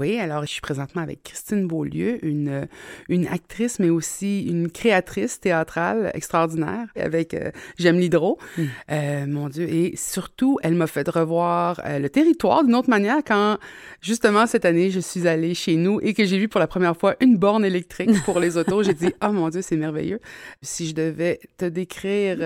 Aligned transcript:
Oui, 0.00 0.18
alors 0.18 0.42
je 0.42 0.50
suis 0.50 0.60
présentement 0.60 1.02
avec 1.02 1.22
Christine 1.22 1.66
Beaulieu, 1.66 2.24
une, 2.24 2.66
une 3.08 3.26
actrice, 3.26 3.78
mais 3.78 3.90
aussi 3.90 4.42
une 4.42 4.70
créatrice 4.70 5.40
théâtrale 5.40 6.10
extraordinaire 6.14 6.88
avec 6.96 7.34
euh, 7.34 7.50
J'aime 7.78 7.98
l'hydro. 7.98 8.38
Mm. 8.56 8.62
Euh, 8.90 9.26
mon 9.26 9.48
Dieu. 9.48 9.68
Et 9.68 9.94
surtout, 9.96 10.58
elle 10.62 10.74
m'a 10.74 10.86
fait 10.86 11.08
revoir 11.08 11.80
euh, 11.84 11.98
le 11.98 12.08
territoire 12.10 12.64
d'une 12.64 12.74
autre 12.74 12.90
manière 12.90 13.18
quand, 13.26 13.58
justement, 14.00 14.46
cette 14.46 14.64
année, 14.64 14.90
je 14.90 15.00
suis 15.00 15.26
allée 15.28 15.54
chez 15.54 15.76
nous 15.76 16.00
et 16.02 16.14
que 16.14 16.24
j'ai 16.24 16.38
vu 16.38 16.48
pour 16.48 16.60
la 16.60 16.66
première 16.66 16.96
fois 16.96 17.16
une 17.20 17.36
borne 17.36 17.64
électrique 17.64 18.10
pour 18.24 18.40
les 18.40 18.56
autos. 18.56 18.82
j'ai 18.82 18.94
dit, 18.94 19.12
oh 19.24 19.32
mon 19.32 19.48
Dieu, 19.48 19.62
c'est 19.62 19.76
merveilleux. 19.76 20.20
Si 20.62 20.88
je 20.88 20.94
devais 20.94 21.40
te 21.56 21.64
décrire, 21.64 22.38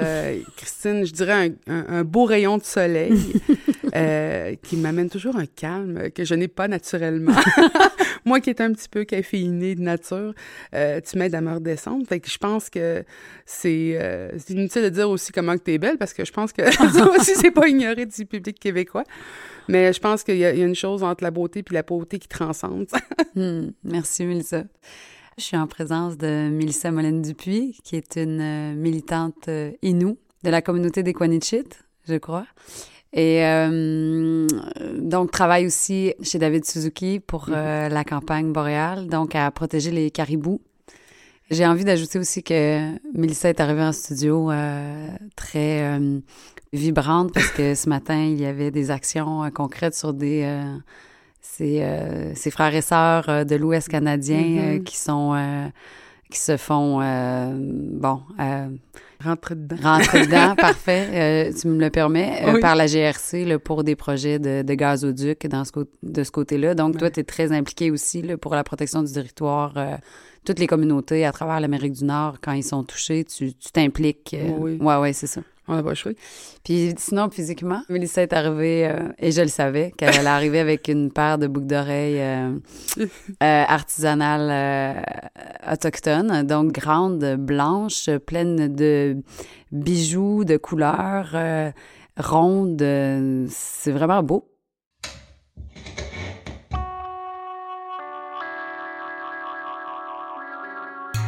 Christine, 0.57 1.05
je 1.05 1.12
dirais 1.12 1.53
un, 1.67 1.85
un, 1.89 2.05
beau 2.05 2.25
rayon 2.25 2.59
de 2.59 2.65
soleil 2.65 3.35
qui 4.62 4.77
m'amène 4.77 5.11
toujours 5.11 5.37
un 5.37 5.46
calme 5.46 6.11
que 6.11 6.25
je 6.25 6.35
n'ai 6.35 6.48
pas 6.48 6.69
naturellement. 6.69 7.35
Moi 8.25 8.41
qui 8.41 8.51
est 8.51 8.61
un 8.61 8.73
petit 8.73 8.89
peu 8.89 9.05
caféiné 9.05 9.75
de 9.75 9.80
nature, 9.80 10.34
euh, 10.75 11.01
tu 11.01 11.19
m'aides 11.19 11.34
à 11.34 11.41
me 11.41 11.55
redescendre. 11.55 12.06
Fait 12.06 12.20
que 12.20 12.29
je 12.29 12.39
pense 12.39 12.69
que 12.69 13.05
c'est 13.47 13.98
euh, 14.01 14.30
inutile 14.48 14.83
de 14.83 14.89
dire 14.91 15.09
aussi 15.09 15.33
comment 15.33 15.56
que 15.56 15.62
tu 15.62 15.73
es 15.73 15.79
belle 15.79 15.98
parce 15.98 16.12
que 16.12 16.25
je 16.25 16.33
pense 16.33 16.53
que 16.53 16.70
ça 16.70 17.11
aussi, 17.11 17.34
c'est 17.37 17.51
pas 17.51 17.69
ignoré 17.69 18.06
du 18.06 18.27
public 18.27 18.59
québécois. 18.59 19.05
Mais 19.69 19.92
je 19.92 20.01
pense 20.01 20.25
qu'il 20.25 20.37
y, 20.37 20.45
a 20.45 20.53
une 20.53 20.75
chose 20.75 21.03
entre 21.03 21.25
la 21.25 21.30
beauté 21.30 21.62
puis 21.62 21.75
la 21.75 21.83
beauté 21.83 22.19
qui 22.19 22.28
transcende. 22.28 22.87
Hmm, 23.34 23.69
merci, 23.84 24.25
Mélissa. 24.25 24.65
Je 25.37 25.42
suis 25.42 25.56
en 25.56 25.67
présence 25.67 26.17
de 26.17 26.48
Mélissa 26.48 26.91
Molène-Dupuis, 26.91 27.78
qui 27.84 27.97
est 27.97 28.17
une 28.17 28.41
euh, 28.41 28.75
militante 28.75 29.48
inoue 29.83 30.19
de 30.42 30.51
la 30.51 30.62
communauté 30.62 31.03
des 31.03 31.12
Quanichit, 31.12 31.69
je 32.09 32.17
crois. 32.17 32.47
Et 33.12 33.45
euh, 33.45 34.47
donc, 34.98 35.30
travaille 35.30 35.67
aussi 35.67 36.15
chez 36.23 36.39
David 36.39 36.65
Suzuki 36.65 37.21
pour 37.21 37.48
mhm. 37.48 37.55
euh, 37.57 37.89
la 37.89 38.05
campagne 38.05 38.53
boréale, 38.53 39.07
donc 39.07 39.34
à 39.34 39.51
protéger 39.51 39.91
les 39.91 40.11
caribous. 40.11 40.61
J'ai 41.50 41.67
envie 41.67 41.84
d'ajouter 41.84 42.19
aussi 42.19 42.42
que 42.42 42.92
Mélissa 43.15 43.48
est 43.48 43.61
arrivée 43.61 43.83
en 43.83 43.92
studio 43.92 44.50
euh, 44.50 45.09
très 45.34 45.98
vibrante 46.75 47.33
parce 47.33 47.48
que 47.48 47.75
ce 47.75 47.89
matin, 47.89 48.23
il 48.23 48.39
y 48.39 48.45
avait 48.45 48.70
des 48.70 48.91
actions 48.91 49.50
concrètes 49.53 49.95
sur 49.95 50.12
des 50.12 50.47
ses, 51.41 51.83
ses, 52.34 52.50
frères 52.50 52.75
et 52.75 52.83
sœurs 52.83 53.47
de 53.47 53.56
l'Ouest 53.56 53.89
canadien 53.89 54.43
mhm. 54.43 54.84
qui 54.84 54.98
sont 54.98 55.70
qui 56.31 56.39
se 56.39 56.59
font 56.59 56.98
bon 56.98 58.20
Rentrer 59.22 59.56
dedans. 59.56 59.77
Rentrer 59.83 60.20
dedans, 60.27 60.55
parfait. 60.56 61.08
Euh, 61.12 61.52
tu 61.58 61.69
me 61.69 61.80
le 61.80 61.91
permets. 61.91 62.42
Euh, 62.47 62.61
par 62.61 62.77
la 62.77 62.86
GRC 62.86 63.44
là, 63.44 63.58
pour 63.58 63.83
des 63.84 63.97
projets 63.97 64.38
de, 64.38 64.62
de 64.62 64.75
gazoduc 64.75 65.47
dans 65.48 65.64
ce, 65.64 65.72
de 66.02 66.25
ce 66.25 66.30
côté-là. 66.30 66.75
Donc, 66.75 66.98
toi, 66.98 67.10
tu 67.10 67.20
es 67.20 67.25
très 67.25 67.52
impliqué 67.52 67.91
aussi 67.91 68.22
là, 68.22 68.36
pour 68.36 68.55
la 68.55 68.62
protection 68.64 69.02
du 69.02 69.12
territoire. 69.12 69.72
Euh, 69.77 69.97
toutes 70.44 70.60
les 70.60 70.66
communautés 70.66 71.27
à 71.27 71.33
travers 71.33 71.60
l'Amérique 71.60 71.92
du 71.94 72.05
Nord, 72.05 72.36
quand 72.41 72.52
ils 72.52 72.62
sont 72.64 72.84
touchés, 72.84 73.25
tu 73.25 73.52
t'impliques. 73.72 74.36
oui. 74.58 74.78
Ouais, 74.80 74.97
ouais, 74.97 75.12
c'est 75.12 75.27
ça. 75.27 75.42
On 75.69 75.77
n'a 75.77 75.83
pas 75.83 75.94
choisi. 75.94 76.16
Puis 76.64 76.94
sinon, 76.97 77.28
physiquement, 77.30 77.83
Mélissa 77.91 78.22
est 78.22 78.33
arrivée, 78.33 78.86
euh, 78.86 79.12
et 79.19 79.33
je 79.33 79.42
le 79.42 79.48
savais, 79.48 79.92
qu'elle 79.97 80.16
allait 80.16 80.27
arriver 80.27 80.60
avec 80.60 80.88
une 80.88 81.12
paire 81.12 81.36
de 81.36 81.47
boucles 81.47 81.66
d'oreilles 81.66 82.20
euh, 82.20 82.58
euh, 82.98 83.05
artisanales 83.42 85.05
autochtones, 85.70 86.42
donc 86.44 86.72
grandes, 86.72 87.36
blanches, 87.36 88.08
pleines 88.27 88.75
de 88.75 89.19
bijoux, 89.70 90.44
de 90.44 90.56
couleurs, 90.56 91.36
rondes. 92.16 93.47
C'est 93.50 93.92
vraiment 93.92 94.22
beau. 94.22 94.48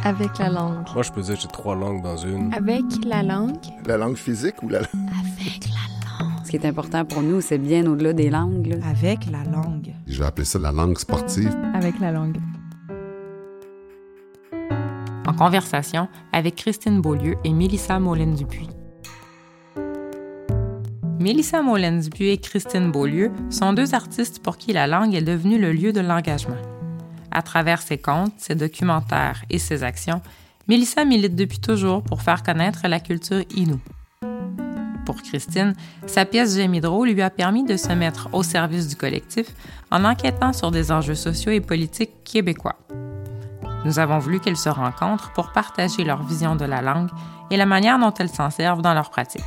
Avec 0.03 0.39
la 0.39 0.49
langue. 0.49 0.87
Moi, 0.93 1.03
je 1.03 1.11
peux 1.11 1.21
dire 1.21 1.35
que 1.35 1.41
j'ai 1.41 1.47
trois 1.47 1.75
langues 1.75 2.01
dans 2.01 2.17
une. 2.17 2.51
Avec 2.53 2.83
la 3.05 3.21
langue. 3.21 3.57
La 3.85 3.97
langue 3.97 4.15
physique 4.15 4.55
ou 4.63 4.69
la 4.69 4.79
Avec 4.79 5.67
la 5.67 6.25
langue. 6.25 6.31
Ce 6.43 6.49
qui 6.49 6.55
est 6.55 6.65
important 6.65 7.05
pour 7.05 7.21
nous, 7.21 7.39
c'est 7.39 7.59
bien 7.59 7.85
au-delà 7.85 8.13
des 8.13 8.31
langues. 8.31 8.79
Avec 8.83 9.29
la 9.29 9.43
langue. 9.43 9.93
Je 10.07 10.19
vais 10.19 10.25
appeler 10.25 10.45
ça 10.45 10.57
la 10.57 10.71
langue 10.71 10.97
sportive. 10.97 11.55
Avec 11.75 11.99
la 11.99 12.11
langue. 12.11 12.37
En 15.27 15.33
conversation 15.33 16.07
avec 16.33 16.55
Christine 16.55 16.99
Beaulieu 16.99 17.35
et 17.43 17.53
Mélissa 17.53 17.99
Molène-Dupuis. 17.99 18.69
Mélissa 21.19 21.61
Molène-Dupuis 21.61 22.29
et 22.29 22.37
Christine 22.39 22.91
Beaulieu 22.91 23.31
sont 23.51 23.73
deux 23.73 23.93
artistes 23.93 24.39
pour 24.39 24.57
qui 24.57 24.73
la 24.73 24.87
langue 24.87 25.13
est 25.13 25.21
devenue 25.21 25.59
le 25.59 25.71
lieu 25.71 25.93
de 25.93 26.01
l'engagement. 26.01 26.57
À 27.31 27.41
travers 27.41 27.81
ses 27.81 27.97
contes, 27.97 28.33
ses 28.37 28.55
documentaires 28.55 29.43
et 29.49 29.59
ses 29.59 29.83
actions, 29.83 30.21
Mélissa 30.67 31.05
milite 31.05 31.35
depuis 31.35 31.59
toujours 31.59 32.03
pour 32.03 32.21
faire 32.21 32.43
connaître 32.43 32.87
la 32.87 32.99
culture 32.99 33.43
Innu. 33.55 33.79
Pour 35.05 35.21
Christine, 35.21 35.73
sa 36.05 36.25
pièce 36.25 36.55
Gémidro 36.55 37.05
lui 37.05 37.21
a 37.21 37.29
permis 37.29 37.63
de 37.63 37.75
se 37.75 37.91
mettre 37.91 38.29
au 38.33 38.43
service 38.43 38.87
du 38.87 38.95
collectif 38.95 39.47
en 39.89 40.05
enquêtant 40.05 40.53
sur 40.53 40.71
des 40.71 40.91
enjeux 40.91 41.15
sociaux 41.15 41.51
et 41.51 41.59
politiques 41.59 42.23
québécois. 42.23 42.77
Nous 43.83 43.97
avons 43.97 44.19
voulu 44.19 44.39
qu'elles 44.39 44.57
se 44.57 44.69
rencontrent 44.69 45.33
pour 45.33 45.51
partager 45.51 46.03
leur 46.03 46.23
vision 46.23 46.55
de 46.55 46.65
la 46.65 46.81
langue 46.81 47.09
et 47.49 47.57
la 47.57 47.65
manière 47.65 47.97
dont 47.97 48.13
elles 48.13 48.29
s'en 48.29 48.51
servent 48.51 48.83
dans 48.83 48.93
leur 48.93 49.09
pratique. 49.09 49.41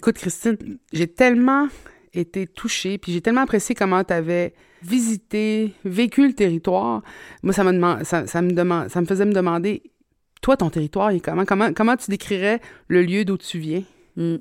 Écoute, 0.00 0.16
Christine, 0.16 0.56
j'ai 0.94 1.08
tellement 1.08 1.68
été 2.14 2.46
touchée, 2.46 2.96
puis 2.96 3.12
j'ai 3.12 3.20
tellement 3.20 3.42
apprécié 3.42 3.74
comment 3.74 4.02
tu 4.02 4.14
avais 4.14 4.54
visité, 4.82 5.74
vécu 5.84 6.26
le 6.26 6.32
territoire. 6.32 7.02
Moi, 7.42 7.52
ça, 7.52 7.64
me 7.64 8.04
ça, 8.04 8.26
ça 8.26 8.40
me 8.40 9.04
faisait 9.04 9.26
me 9.26 9.34
demander, 9.34 9.82
toi, 10.40 10.56
ton 10.56 10.70
territoire, 10.70 11.12
comment, 11.22 11.96
tu 11.98 12.10
décrirais 12.10 12.62
le 12.88 13.02
lieu 13.02 13.26
d'où 13.26 13.36
tu 13.36 13.58
viens? 13.58 13.82
Hmm. 14.16 14.36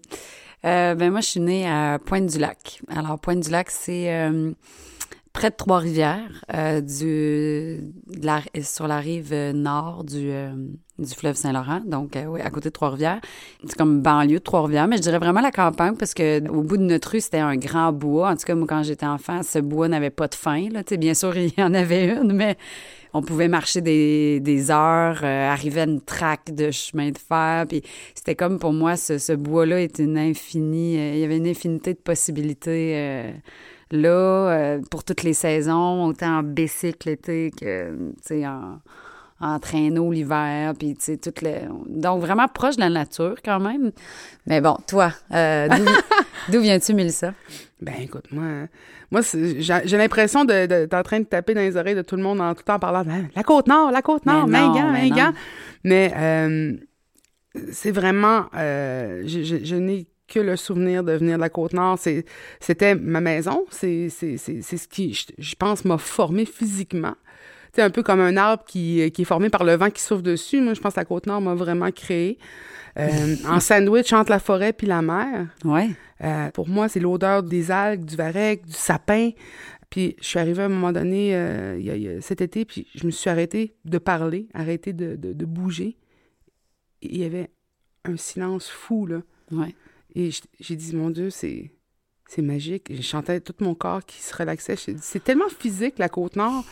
Euh, 0.64 0.96
ben 0.96 1.12
moi, 1.12 1.20
je 1.20 1.28
suis 1.28 1.42
née 1.42 1.68
à 1.68 2.00
Pointe-du-Lac. 2.06 2.80
Alors, 2.88 3.20
Pointe-du-Lac, 3.20 3.70
c'est 3.70 4.14
euh, 4.14 4.54
près 5.40 5.52
de 5.52 5.56
Trois-Rivières, 5.56 6.44
euh, 6.54 6.82
sur 8.62 8.88
la 8.88 9.00
rive 9.00 9.34
nord 9.54 10.04
du, 10.04 10.34
du 10.98 11.14
fleuve 11.14 11.36
Saint-Laurent, 11.36 11.80
donc 11.86 12.18
euh, 12.18 12.26
oui, 12.26 12.42
à 12.42 12.50
côté 12.50 12.68
de 12.68 12.74
Trois-Rivières. 12.74 13.22
C'est 13.66 13.78
comme 13.78 14.02
banlieue 14.02 14.40
de 14.40 14.44
Trois-Rivières, 14.44 14.88
mais 14.88 14.98
je 14.98 15.02
dirais 15.02 15.18
vraiment 15.18 15.40
la 15.40 15.52
campagne 15.52 15.96
parce 15.96 16.14
que 16.14 16.46
au 16.50 16.62
bout 16.62 16.76
de 16.76 16.84
notre 16.84 17.12
rue, 17.12 17.22
c'était 17.22 17.40
un 17.40 17.56
grand 17.56 17.94
bois. 17.94 18.32
En 18.32 18.36
tout 18.36 18.46
cas, 18.46 18.54
moi, 18.54 18.68
quand 18.68 18.84
j'étais 18.84 19.06
enfant, 19.06 19.42
ce 19.42 19.60
bois 19.60 19.88
n'avait 19.88 20.10
pas 20.10 20.28
de 20.28 20.36
fin. 20.36 20.68
Là. 20.70 20.84
bien 20.98 21.14
sûr, 21.14 21.36
il 21.38 21.54
y 21.58 21.64
en 21.64 21.74
avait 21.74 22.10
une, 22.10 22.34
mais 22.34 22.58
on 23.14 23.22
pouvait 23.22 23.48
marcher 23.48 23.80
des, 23.80 24.42
des 24.42 24.72
heures, 24.72 25.22
euh, 25.24 25.50
arriver 25.50 25.82
à 25.82 25.86
une 25.86 26.02
traque 26.02 26.54
de 26.54 26.70
chemin 26.70 27.12
de 27.12 27.18
fer. 27.18 27.66
Puis 27.66 27.82
c'était 28.14 28.36
comme 28.36 28.60
pour 28.60 28.74
moi, 28.74 28.98
ce, 28.98 29.18
ce 29.18 29.32
bois-là 29.32 29.82
est 29.82 30.00
une 30.00 30.18
infinie. 30.18 30.98
Euh, 30.98 31.14
il 31.14 31.20
y 31.20 31.24
avait 31.24 31.38
une 31.38 31.48
infinité 31.48 31.94
de 31.94 32.00
possibilités. 32.00 33.32
Là, 33.92 34.78
pour 34.90 35.04
toutes 35.04 35.24
les 35.24 35.34
saisons, 35.34 36.06
autant 36.06 36.40
en 36.40 36.44
bicycle 36.44 37.10
l'été 37.10 37.52
que, 37.52 37.94
en, 38.46 38.80
en 39.42 39.60
traîneau 39.60 40.12
l'hiver, 40.12 40.74
puis 40.78 40.96
tu 40.96 41.18
sais. 41.22 41.68
Donc, 41.88 42.22
vraiment 42.22 42.48
proche 42.48 42.76
de 42.76 42.82
la 42.82 42.90
nature 42.90 43.36
quand 43.44 43.60
même. 43.60 43.92
Mais 44.46 44.62
bon, 44.62 44.78
toi, 44.88 45.14
euh, 45.34 45.68
d'où 46.50 46.60
viens-tu, 46.62 46.94
Mélissa? 46.94 47.34
Ben 47.82 47.96
écoute, 48.02 48.26
moi, 48.32 48.68
moi 49.12 49.22
j'ai 49.22 49.98
l'impression 49.98 50.44
d'être 50.44 50.90
de, 50.90 50.96
en 50.96 51.04
train 51.04 51.20
de 51.20 51.26
taper 51.26 51.54
dans 51.54 51.62
les 51.62 51.78
oreilles 51.78 51.96
de 51.96 52.02
tout 52.02 52.18
le 52.18 52.24
monde 52.24 52.42
en 52.42 52.54
tout 52.54 52.64
temps 52.64 52.80
parlant 52.80 53.04
ben, 53.04 53.30
la 53.36 53.44
Côte-Nord, 53.44 53.92
la 53.92 54.02
Côte-Nord, 54.02 54.48
Mingan, 54.48 54.92
Mingan. 54.92 55.34
Mais 55.86 56.12
euh, 56.16 56.74
c'est 57.72 57.92
vraiment... 57.92 58.48
Euh, 58.56 59.24
je, 59.26 59.76
n'ai 59.76 60.08
que 60.30 60.40
le 60.40 60.56
souvenir 60.56 61.04
de 61.04 61.14
venir 61.14 61.36
de 61.38 61.42
la 61.42 61.50
Côte-Nord. 61.50 62.00
C'était 62.60 62.96
ma 62.96 63.22
maison. 63.22 63.66
C'est 63.72 64.10
ce 64.10 64.88
qui, 64.88 65.14
je 65.38 65.56
pense, 65.56 65.86
m'a 65.86 65.98
formé 65.98 66.46
physiquement 66.46 67.16
c'est 67.74 67.82
un 67.82 67.90
peu 67.90 68.04
comme 68.04 68.20
un 68.20 68.38
arbre 68.38 68.64
qui, 68.66 69.02
est 69.02 69.24
formé 69.24 69.50
par 69.50 69.64
le 69.64 69.76
vent 69.76 69.90
qui 69.90 70.02
souffle 70.02 70.24
dessus. 70.24 70.62
Moi, 70.62 70.74
je 70.74 70.82
pense 70.82 70.94
que 70.94 71.00
la 71.00 71.06
Côte-Nord 71.06 71.42
m'a 71.42 71.54
vraiment 71.54 71.92
créé. 71.92 72.38
Euh, 72.98 73.36
en 73.48 73.60
sandwich 73.60 74.12
entre 74.14 74.32
la 74.32 74.40
forêt 74.40 74.74
puis 74.74 74.88
la 74.88 75.02
mer. 75.02 75.48
Ouais. 75.64 75.90
Euh, 76.24 76.50
pour 76.52 76.68
moi, 76.68 76.90
c'est 76.90 77.00
l'odeur 77.00 77.44
des 77.44 77.72
algues, 77.72 78.04
du 78.04 78.16
varech, 78.16 78.66
du 78.66 78.74
sapin. 78.74 79.30
Puis 79.90 80.16
je 80.20 80.28
suis 80.28 80.40
arrivée 80.40 80.64
à 80.64 80.66
un 80.66 80.70
moment 80.70 80.92
donné 80.92 81.36
euh, 81.36 82.20
cet 82.22 82.42
été, 82.42 82.66
puis 82.66 82.88
je 82.96 83.06
me 83.06 83.12
suis 83.12 83.30
arrêtée 83.30 83.76
de 83.86 83.98
parler, 83.98 84.48
arrêtée 84.54 84.94
de, 84.94 85.16
de, 85.16 85.46
bouger. 85.46 85.98
il 87.02 87.18
y 87.18 87.24
avait 87.24 87.50
un 88.06 88.18
silence 88.18 88.70
fou, 88.70 89.08
là. 89.08 89.22
Ouais. 89.52 89.74
Et 90.20 90.32
j'ai 90.60 90.76
dit, 90.76 90.94
mon 90.96 91.10
Dieu, 91.10 91.30
c'est 91.30 91.72
c'est 92.28 92.42
magique. 92.44 92.94
Je 92.94 93.02
chantais 93.02 93.40
tout 93.40 93.56
mon 93.62 93.74
corps 93.74 94.06
qui 94.06 94.22
se 94.22 94.36
relaxait. 94.36 94.76
C'est 94.76 95.24
tellement 95.24 95.50
physique, 95.50 95.98
la 95.98 96.10
Côte-Nord. 96.10 96.64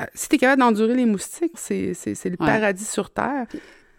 Euh, 0.00 0.04
si 0.14 0.28
tu 0.28 0.36
es 0.36 0.38
capable 0.38 0.60
d'endurer 0.60 0.94
les 0.94 1.04
moustiques, 1.04 1.58
c'est 1.58 1.94
le 2.24 2.36
paradis 2.38 2.86
sur 2.86 3.10
Terre. 3.10 3.46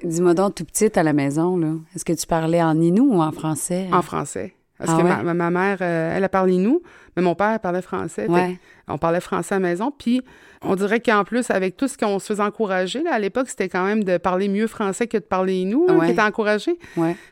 Dis-moi 0.03 0.33
donc, 0.33 0.55
tout 0.55 0.65
petite 0.65 0.97
à 0.97 1.03
la 1.03 1.13
maison, 1.13 1.55
là, 1.55 1.75
est-ce 1.93 2.03
que 2.03 2.13
tu 2.13 2.25
parlais 2.25 2.63
en 2.63 2.81
inou 2.81 3.13
ou 3.13 3.21
en 3.21 3.31
français? 3.31 3.89
En 3.91 4.01
français. 4.01 4.55
Parce 4.85 4.97
Ah 4.99 5.01
que 5.01 5.07
ouais? 5.25 5.33
ma, 5.33 5.49
mère, 5.49 5.77
euh, 5.81 6.13
elle 6.15 6.23
a 6.23 6.29
parlé 6.29 6.57
nous, 6.57 6.81
mais 7.15 7.21
mon 7.21 7.35
père 7.35 7.59
parlait 7.59 7.81
français. 7.81 8.27
Ouais. 8.27 8.57
on 8.87 8.97
parlait 8.97 9.21
français 9.21 9.55
à 9.55 9.59
la 9.59 9.67
maison. 9.69 9.91
Puis 9.97 10.21
on 10.61 10.75
dirait 10.75 10.99
qu'en 10.99 11.23
plus, 11.23 11.49
avec 11.51 11.77
tout 11.77 11.87
ce 11.87 11.97
qu'on 11.97 12.19
se 12.19 12.25
faisait 12.27 12.43
encourager, 12.43 13.01
là, 13.01 13.13
à 13.13 13.19
l'époque, 13.19 13.47
c'était 13.49 13.69
quand 13.69 13.85
même 13.85 14.03
de 14.03 14.17
parler 14.17 14.47
mieux 14.49 14.67
français 14.67 15.07
que 15.07 15.17
de 15.17 15.23
parler 15.23 15.63
nous, 15.65 15.85
hein, 15.89 15.95
Ouais. 15.97 16.07
qui 16.07 16.11
était 16.13 16.21
encouragé. 16.21 16.77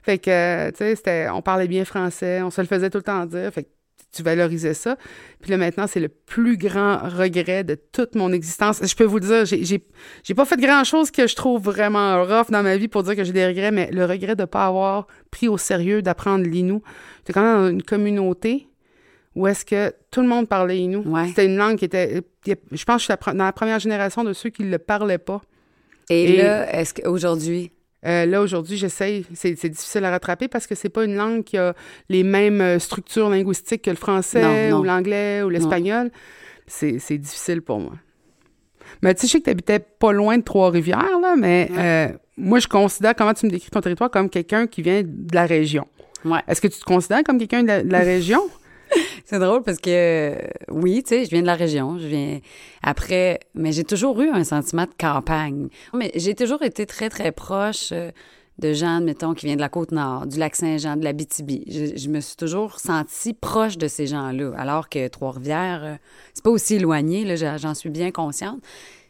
Fait 0.03 0.18
que, 0.18 0.69
tu 0.69 0.77
sais, 0.77 0.95
c'était- 0.95 1.27
on 1.33 1.42
parlait 1.42 1.68
bien 1.68 1.83
français, 1.86 2.42
on 2.42 2.50
se 2.51 2.62
le 2.62 2.68
faisait 2.68 2.89
tout 2.89 3.00
le 3.00 3.03
temps 3.03 3.25
dire. 3.25 3.51
Fait 3.51 3.63
que 3.63 3.69
tu 4.12 4.24
valorisais 4.24 4.74
ça. 4.74 4.98
Puis 5.42 5.52
là, 5.52 5.58
maintenant, 5.58 5.88
c'est 5.88 6.00
le 6.00 6.10
plus 6.10 6.58
grand 6.58 6.98
regret 6.98 7.63
de 7.63 7.75
toute 7.75 8.16
mon 8.16 8.31
existence. 8.34 8.80
Je 8.86 8.96
peux 8.96 9.04
vous 9.06 9.19
le 9.19 9.25
dire, 9.25 9.46
j'ai- 9.46 9.63
j'ai 9.63 9.84
j'ai 10.24 10.34
pas 10.34 10.46
fait 10.46 10.60
grand-chose 10.60 11.12
que 11.12 11.28
je 11.28 11.36
trouve 11.36 11.62
vraiment 11.63 12.24
rough 12.24 12.50
dans 12.52 12.62
ma 12.63 12.75
vie 12.78 12.88
pour 12.88 13.04
dire 13.04 13.16
que 13.16 13.24
j'ai 13.24 13.31
des 13.34 13.48
regrets, 13.48 13.72
mais 13.72 13.90
le 13.92 14.06
regret 14.06 14.36
de 14.36 14.46
pas 14.46 14.66
avoir 14.66 15.08
pris 15.31 15.48
au 15.48 15.58
sérieux 15.58 16.02
d'apprendre 16.02 16.46
l'inou. 16.46 16.81
J'étais 17.19 17.34
quand 17.34 17.42
même 17.42 17.62
dans 17.63 17.69
une 17.69 17.84
communauté 17.84 18.68
où 19.36 19.48
est-ce 19.48 19.63
que 19.63 19.94
tout 20.12 20.22
le 20.22 20.28
monde 20.28 20.50
parlait 20.50 20.78
inou. 20.80 21.04
Ouais. 21.06 21.28
C'était 21.30 21.46
une 21.46 21.56
langue 21.56 21.78
qui 21.78 21.86
était... 21.86 22.22
Je 22.46 22.84
pense 22.84 23.06
que 23.08 23.13
je 23.13 23.18
suis 23.24 23.38
dans 23.38 23.46
la 23.46 23.54
première 23.54 23.80
génération 23.80 24.25
de 24.25 24.34
ceux 24.34 24.50
qui 24.50 24.63
le 24.63 24.78
parlaient 24.78 25.18
pas. 25.18 25.42
Et, 26.10 26.34
Et- 26.34 26.38
là, 26.44 26.74
est-ce 26.78 26.94
qu'aujourd'hui, 26.94 27.72
Euh, 28.06 28.25
là, 28.25 28.42
aujourd'hui, 28.42 28.77
j'essaye. 28.77 29.25
C'est 29.33 29.69
difficile 29.69 30.03
à 30.06 30.09
rattraper 30.12 30.48
parce 30.48 30.65
que 30.65 30.74
c'est 30.75 30.89
pas 30.89 31.06
une 31.06 31.15
langue 31.15 31.44
qui 31.44 31.57
a 31.57 31.74
les 32.09 32.24
mêmes 32.24 32.62
euh, 32.62 32.80
structures 32.80 33.30
linguistiques 33.30 33.83
que 33.83 33.92
le 33.92 33.95
français 33.95 34.42
Non, 34.42 34.77
non. 34.77 34.80
ou 34.80 34.83
l'anglais 34.83 35.44
ou 35.44 35.50
l'espagnol. 35.50 36.09
C'est 36.68 37.18
difficile 37.18 37.62
pour 37.62 37.80
moi. 37.80 37.94
Mais 39.01 39.13
tu 39.13 39.21
sais, 39.21 39.27
je 39.27 39.31
sais 39.33 39.39
que 39.39 39.45
tu 39.45 39.50
habitais 39.50 39.80
pas 39.80 40.12
loin 40.12 40.38
de 40.38 40.44
Trois-Rivières, 40.44 41.19
là, 41.21 41.36
mais 41.38 41.69
euh, 41.77 42.07
moi, 42.38 42.59
je 42.59 42.68
considère, 42.68 43.15
comment 43.15 43.33
tu 43.33 43.45
me 43.45 43.51
décris 43.51 43.69
ton 43.69 43.81
territoire, 43.81 44.09
comme 44.12 44.30
quelqu'un 44.30 44.68
qui 44.68 44.81
vient 44.81 45.01
de 45.03 45.33
la 45.36 45.45
région? 45.45 45.88
Ouais. 46.25 46.39
Est-ce 46.48 46.62
que 46.62 46.68
tu 46.68 46.80
te 46.80 46.83
considères 46.83 47.24
comme 47.24 47.38
quelqu'un 47.38 47.63
de 47.63 47.89
la 47.92 48.00
région? 48.00 48.42
C'est 49.25 49.39
drôle 49.39 49.63
parce 49.63 49.77
que 49.77 50.35
oui, 50.69 51.03
tu 51.03 51.09
sais, 51.09 51.25
je 51.25 51.29
viens 51.29 51.41
de 51.41 51.47
la 51.47 51.55
région, 51.55 51.97
je 51.99 52.07
viens 52.07 52.39
après, 52.83 53.39
mais 53.55 53.71
j'ai 53.71 53.83
toujours 53.83 54.19
eu 54.21 54.29
un 54.29 54.43
sentiment 54.43 54.85
de 54.85 54.93
campagne. 54.99 55.69
Mais 55.93 56.11
j'ai 56.15 56.35
toujours 56.35 56.61
été 56.63 56.85
très 56.85 57.09
très 57.09 57.31
proche 57.31 57.89
euh, 57.91 58.11
de 58.59 58.73
gens, 58.73 58.97
admettons, 58.97 59.33
qui 59.33 59.45
viennent 59.45 59.57
de 59.57 59.61
la 59.61 59.69
côte 59.69 59.91
nord, 59.91 60.27
du 60.27 60.38
lac 60.38 60.55
Saint-Jean, 60.55 60.97
de 60.97 61.03
la 61.03 61.13
BTB. 61.13 61.63
Je, 61.67 61.97
je 61.97 62.09
me 62.09 62.19
suis 62.19 62.35
toujours 62.35 62.79
sentie 62.79 63.33
proche 63.33 63.77
de 63.77 63.88
ces 63.88 64.07
gens-là, 64.07 64.51
alors 64.57 64.89
que 64.89 65.07
Trois-Rivières, 65.07 65.83
euh, 65.83 65.95
c'est 66.33 66.43
pas 66.43 66.51
aussi 66.51 66.75
éloigné, 66.75 67.23
là, 67.25 67.57
j'en 67.57 67.73
suis 67.73 67.89
bien 67.89 68.11
consciente. 68.11 68.61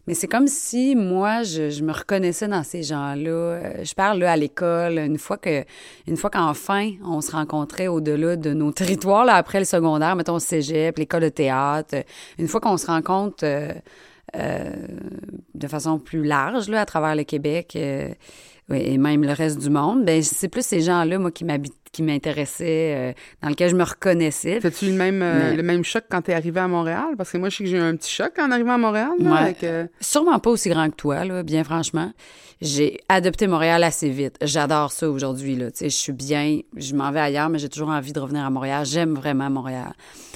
Mais 0.08 0.14
c'est 0.14 0.28
comme 0.28 0.48
si 0.48 0.96
moi, 0.96 1.44
je, 1.44 1.70
je 1.70 1.84
me 1.84 1.92
reconnaissais 1.92 2.48
dans 2.48 2.64
ces 2.64 2.84
gens-là. 2.84 3.30
Euh, 3.32 3.84
Je 3.84 3.94
parle 3.94 4.20
là, 4.20 4.32
à 4.32 4.38
l'école, 4.38 4.98
une 4.98 5.18
fois 5.18 5.38
que, 5.38 5.64
une 6.08 6.18
fois 6.18 6.30
qu'enfin 6.30 6.92
on 7.06 7.22
se 7.22 7.32
rencontrait 7.32 7.88
au-delà 7.88 8.36
de 8.36 8.54
nos 8.54 8.72
territoires, 8.72 9.26
là, 9.26 9.36
après 9.36 9.60
le 9.60 9.66
secondaire, 9.66 10.16
mettons 10.16 10.36
le 10.36 10.40
cégep, 10.40 10.98
l'école 10.98 11.24
de 11.24 11.30
théâtre, 11.30 11.96
une 12.38 12.48
fois 12.48 12.60
qu'on 12.60 12.78
se 12.78 12.88
rencontre 12.88 13.44
euh, 13.44 13.74
euh, 14.36 14.72
de 15.54 15.68
façon 15.68 16.00
plus 16.00 16.24
large 16.24 16.70
là, 16.70 16.82
à 16.82 16.86
travers 16.86 17.16
le 17.16 17.24
Québec 17.24 17.74
euh, 17.76 18.10
et 18.74 18.98
même 18.98 19.24
le 19.24 19.34
reste 19.34 19.60
du 19.60 19.70
monde, 19.70 20.06
ben 20.06 20.24
c'est 20.24 20.48
plus 20.48 20.66
ces 20.66 20.80
gens-là, 20.80 21.20
moi, 21.20 21.32
qui 21.32 21.44
m'habitent 21.44 21.81
qui 21.92 22.04
m'intéressaient, 22.04 22.96
euh, 22.96 23.14
dans 23.42 23.50
lesquels 23.50 23.70
je 23.70 23.76
me 23.76 23.84
reconnaissais. 23.84 24.66
As-tu 24.66 24.86
le 24.86 24.94
même, 24.94 25.22
euh, 25.22 25.50
Mais- 25.52 25.56
le 25.58 25.64
même 25.64 25.84
choc 25.84 26.04
quand 26.10 26.22
tu 26.22 26.32
es 26.32 26.34
arrivé 26.34 26.60
à 26.60 26.68
Montréal? 26.68 27.16
Parce 27.18 27.32
que 27.32 27.38
moi, 27.38 27.50
je 27.50 27.58
sais 27.58 27.64
que 27.66 27.70
j'ai 27.70 27.78
eu 27.78 27.82
un 27.82 27.96
petit 27.96 28.12
choc 28.12 28.32
en 28.40 28.50
arrivant 28.52 28.74
à 28.74 28.78
Montréal. 28.78 29.10
là, 29.20 29.32
Ouais. 29.32 29.38
avec, 29.40 29.64
euh, 29.64 29.88
Sûrement 30.00 30.40
pas 30.40 30.50
aussi 30.52 30.70
grand 30.70 30.90
que 30.90 30.96
toi, 30.96 31.26
là, 31.26 31.44
bien 31.44 31.64
franchement. 31.64 32.12
J'ai 32.62 33.00
adopté 33.10 33.48
Montréal 33.48 33.84
assez 33.84 34.10
vite. 34.10 34.38
J'adore 34.42 34.92
ça 34.92 35.10
aujourd'hui, 35.10 35.56
là. 35.56 35.72
Tu 35.72 35.78
sais, 35.80 35.90
je 35.90 35.96
suis 35.96 36.14
bien, 36.14 36.60
je 36.78 36.94
m'en 36.96 37.12
vais 37.12 37.20
ailleurs, 37.20 37.50
mais 37.50 37.58
j'ai 37.60 37.70
toujours 37.70 37.90
envie 37.90 38.14
de 38.14 38.20
revenir 38.20 38.46
à 38.46 38.50
Montréal. 38.50 38.86
J'aime 38.86 39.16
vraiment 39.16 39.50
Montréal. 39.50 39.94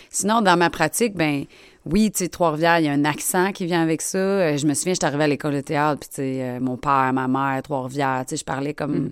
Sinon, 0.10 0.42
dans 0.42 0.57
ma 0.57 0.69
pratique, 0.69 1.16
ben 1.16 1.46
oui, 1.86 2.10
tu 2.12 2.24
sais, 2.24 2.30
Trois-Rivières, 2.30 2.80
il 2.80 2.86
y 2.86 2.88
a 2.88 2.92
un 2.94 3.06
accent 3.06 3.52
qui 3.52 3.66
vient 3.68 3.84
avec 3.84 4.02
ça. 4.02 4.18
Euh, 4.18 4.58
Je 4.58 4.66
me 4.66 4.74
souviens, 4.74 4.94
j'étais 4.94 5.06
arrivée 5.06 5.26
à 5.26 5.28
l'école 5.28 5.54
de 5.54 5.62
théâtre, 5.62 6.00
puis 6.00 6.10
tu 6.10 6.16
sais, 6.16 6.42
euh, 6.42 6.60
mon 6.60 6.78
père, 6.78 7.12
ma 7.14 7.28
mère, 7.28 7.62
Trois-Rivières, 7.62 8.24
tu 8.28 8.32
sais, 8.32 8.38
je 8.38 8.44
parlais 8.44 8.74
comme... 8.74 9.12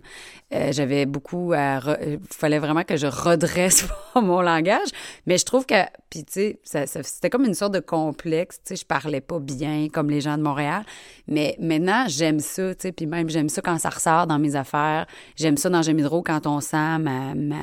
euh, 0.54 0.72
J'avais 0.72 1.06
beaucoup 1.06 1.54
à... 1.56 1.80
Il 2.02 2.20
fallait 2.32 2.58
vraiment 2.58 2.84
que 2.84 2.98
je 2.98 3.06
redresse 3.06 3.86
mon 4.16 4.42
langage, 4.42 4.88
mais 5.28 5.38
je 5.38 5.46
trouve 5.46 5.66
que... 5.68 5.76
Puis 6.10 6.24
tu 6.26 6.34
sais, 6.34 6.60
ça- 6.64 6.88
ça- 6.88 7.04
c'était 7.04 7.30
comme 7.30 7.46
une 7.46 7.54
sorte 7.54 7.74
de 7.76 7.80
complexe, 7.80 8.58
tu 8.58 8.70
sais, 8.70 8.82
je 8.82 8.86
parlais 8.86 9.22
pas 9.22 9.40
bien 9.40 9.88
comme 9.94 10.10
les 10.10 10.22
gens 10.22 10.38
de 10.38 10.44
Montréal, 10.44 10.84
mais 11.28 11.56
maintenant, 11.60 12.06
j'aime 12.08 12.40
ça, 12.40 12.74
tu 12.74 12.82
sais, 12.88 12.92
puis 12.92 13.06
même 13.06 13.30
j'aime 13.30 13.50
ça 13.50 13.62
quand 13.62 13.78
ça 13.78 13.90
ressort 13.90 14.26
dans 14.26 14.40
mes 14.40 14.56
affaires. 14.56 15.06
J'aime 15.36 15.58
ça 15.58 15.70
dans 15.70 15.82
J'aime 15.84 16.00
Hydro 16.00 16.24
quand 16.24 16.48
on 16.48 16.60
sent 16.60 16.98
ma... 17.00 17.36
ma 17.36 17.56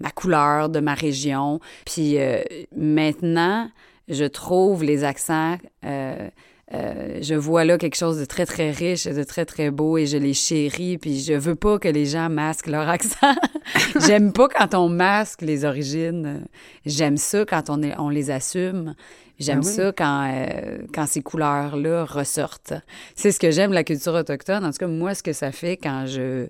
ma 0.00 0.10
couleur 0.10 0.68
de 0.68 0.80
ma 0.80 0.94
région. 0.94 1.60
Puis 1.86 2.18
euh, 2.18 2.42
maintenant, 2.76 3.68
je 4.08 4.24
trouve 4.24 4.84
les 4.84 5.04
accents, 5.04 5.56
euh, 5.84 6.28
euh, 6.74 7.18
je 7.20 7.34
vois 7.34 7.64
là 7.64 7.76
quelque 7.76 7.96
chose 7.96 8.18
de 8.18 8.24
très, 8.24 8.46
très 8.46 8.70
riche, 8.70 9.04
de 9.06 9.22
très, 9.24 9.44
très 9.44 9.70
beau 9.70 9.98
et 9.98 10.06
je 10.06 10.16
les 10.16 10.32
chéris. 10.32 10.96
Puis 10.98 11.20
je 11.20 11.34
veux 11.34 11.54
pas 11.54 11.78
que 11.78 11.88
les 11.88 12.06
gens 12.06 12.30
masquent 12.30 12.68
leur 12.68 12.88
accent. 12.88 13.34
J'aime 14.06 14.32
pas 14.32 14.48
quand 14.48 14.74
on 14.74 14.88
masque 14.88 15.42
les 15.42 15.64
origines. 15.64 16.46
J'aime 16.86 17.16
ça 17.18 17.44
quand 17.44 17.68
on, 17.68 17.82
est- 17.82 17.94
on 17.98 18.08
les 18.08 18.30
assume. 18.30 18.94
J'aime 19.38 19.60
Ah 19.64 19.66
oui. 19.66 19.72
ça 19.74 19.92
quand, 19.92 20.30
euh, 20.32 20.78
quand 20.94 21.06
ces 21.06 21.20
couleurs-là 21.22 22.04
ressortent. 22.04 22.74
C'est 23.16 23.32
ce 23.32 23.40
que 23.40 23.50
j'aime 23.50 23.72
la 23.72 23.84
culture 23.84 24.14
autochtone. 24.14 24.64
En 24.64 24.70
tout 24.70 24.78
cas, 24.78 24.86
moi, 24.86 25.14
ce 25.14 25.22
que 25.22 25.32
ça 25.32 25.52
fait 25.52 25.76
quand 25.76 26.06
je, 26.06 26.46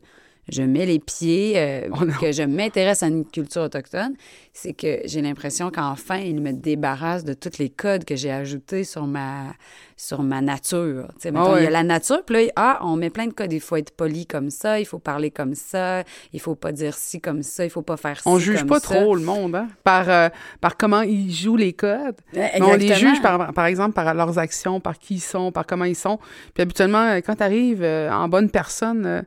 je 0.50 0.62
mets 0.62 0.87
les 0.87 0.99
pieds, 0.99 1.55
euh, 1.56 1.89
Oh 1.93 2.05
que 2.21 2.33
je 2.33 2.43
m'intéresse 2.43 3.03
à 3.03 3.06
une 3.06 3.25
culture 3.25 3.62
autochtone, 3.62 4.15
c'est 4.53 4.73
que 4.73 4.99
j'ai 5.05 5.23
l'impression 5.23 5.71
qu'enfin, 5.71 6.19
il 6.19 6.41
me 6.41 6.53
débarrasse 6.53 7.25
de 7.25 7.33
tous 7.33 7.59
les 7.59 7.71
codes 7.71 8.05
que 8.05 8.17
j'ai 8.17 8.31
ajoutés 8.33 8.83
sur 8.83 9.06
ma, 9.06 9.55
sur 9.97 10.23
ma 10.23 10.41
nature. 10.41 11.06
Tu 11.15 11.21
sais, 11.21 11.31
mettons, 11.31 11.53
Ah 11.55 11.61
il 11.61 11.65
y 11.65 11.67
a 11.67 11.71
la 11.71 11.85
nature, 11.85 12.25
puis 12.27 12.47
là, 12.47 12.53
ah, 12.56 12.79
on 12.83 12.97
met 12.97 13.11
plein 13.11 13.29
de 13.29 13.33
codes. 13.33 13.53
Il 13.53 13.61
faut 13.61 13.77
être 13.77 13.93
poli 13.93 14.27
comme 14.27 14.50
ça, 14.50 14.81
il 14.81 14.85
faut 14.85 14.99
parler 14.99 15.31
comme 15.31 15.55
ça, 15.55 16.03
il 16.33 16.41
faut 16.41 16.56
pas 16.56 16.73
dire 16.73 16.95
ci 16.95 17.21
comme 17.21 17.43
ça, 17.43 17.65
il 17.65 17.71
faut 17.71 17.83
pas 17.83 17.97
faire 17.97 18.17
ci 18.17 18.23
On 18.27 18.38
juge 18.41 18.59
comme 18.61 18.69
pas 18.69 18.81
ça. 18.81 18.97
trop 18.97 19.15
le 19.15 19.23
monde, 19.23 19.55
hein? 19.55 19.69
Par, 19.85 20.11
euh, 20.11 20.29
par 20.61 20.77
comment 20.77 21.03
ils 21.03 21.33
jouent 21.33 21.56
les 21.56 21.73
codes. 21.73 22.17
Mais 22.35 22.50
on 22.61 22.75
les 22.75 22.95
juge, 22.95 23.23
par, 23.23 23.53
par 23.53 23.67
exemple, 23.67 23.93
par 23.95 24.12
leurs 24.12 24.38
actions, 24.38 24.81
par 24.81 24.99
qui 24.99 25.15
ils 25.15 25.21
sont, 25.21 25.53
par 25.53 25.67
comment 25.67 25.85
ils 25.85 25.95
sont. 25.95 26.19
Puis 26.53 26.62
habituellement, 26.62 26.99
euh, 27.12 27.21
quand 27.25 27.37
tu 27.37 27.43
arrives 27.45 27.85
en 27.85 28.29
bonne 28.29 28.50
personne, 28.50 29.25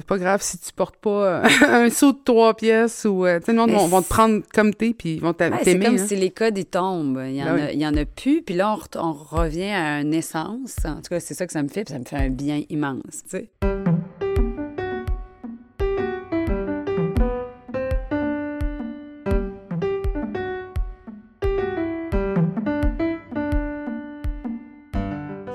c'est 0.00 0.06
pas 0.06 0.18
grave 0.18 0.40
si 0.42 0.58
tu 0.58 0.72
portes 0.72 0.96
pas 0.96 1.42
euh, 1.44 1.48
un 1.68 1.90
saut 1.90 2.12
de 2.12 2.18
trois 2.24 2.54
pièces 2.54 3.04
ou... 3.04 3.24
euh, 3.26 3.38
tu 3.40 3.46
sais, 3.46 3.52
le 3.52 3.58
monde 3.58 3.70
vont, 3.70 3.86
vont 3.86 4.02
te 4.02 4.08
prendre 4.08 4.42
comme 4.54 4.74
t'es, 4.74 4.94
puis 4.96 5.14
ils 5.14 5.20
vont 5.20 5.32
t'a- 5.32 5.48
Ouais, 5.48 5.56
c'est 5.58 5.64
t'aimer. 5.72 5.86
comme 5.86 5.94
hein. 5.96 6.06
si 6.06 6.16
les 6.16 6.30
codes, 6.30 6.56
ils 6.58 6.64
tombent. 6.66 7.22
Il 7.26 7.34
y, 7.36 7.42
en 7.42 7.46
Ben 7.54 7.60
a, 7.66 7.72
il 7.72 7.80
y 7.80 7.86
en 7.86 7.94
a 7.96 8.04
plus. 8.04 8.42
Puis 8.42 8.54
là, 8.54 8.76
on, 8.96 8.98
on 9.00 9.12
revient 9.12 9.70
à 9.72 10.00
une 10.00 10.14
essence. 10.14 10.76
En 10.84 10.96
tout 10.96 11.08
cas, 11.10 11.20
c'est 11.20 11.34
ça 11.34 11.46
que 11.46 11.52
ça 11.52 11.62
me 11.62 11.68
fait. 11.68 11.84
Puis 11.84 11.92
ça 11.92 11.98
me 11.98 12.04
fait 12.04 12.16
un 12.16 12.30
bien 12.30 12.62
immense, 12.70 13.22
tu 13.28 13.38
sais. 13.38 13.50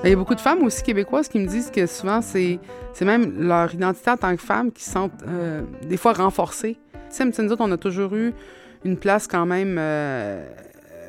Il 0.04 0.10
y 0.10 0.14
a 0.14 0.16
beaucoup 0.16 0.34
de 0.34 0.42
femmes 0.42 0.64
aussi 0.64 0.82
québécoises 0.82 1.28
qui 1.28 1.38
me 1.38 1.46
disent 1.46 1.70
que 1.70 1.86
souvent, 1.86 2.22
c'est 2.22 2.60
c'est 2.94 3.06
même 3.06 3.40
leur 3.40 3.72
identité 3.74 4.10
en 4.10 4.18
tant 4.18 4.36
que 4.36 4.42
femme 4.42 4.72
qui 4.72 4.84
sont 4.84 5.12
euh, 5.28 5.62
des 5.84 5.98
fois 5.98 6.14
renforcées. 6.14 6.78
Tu 7.16 7.32
sais, 7.32 7.44
nous 7.44 7.52
autres, 7.52 7.64
on 7.64 7.72
a 7.72 7.78
toujours 7.78 8.16
eu 8.16 8.34
une 8.84 8.98
place 8.98 9.28
quand 9.28 9.46
même 9.46 9.78
euh, 9.80 10.44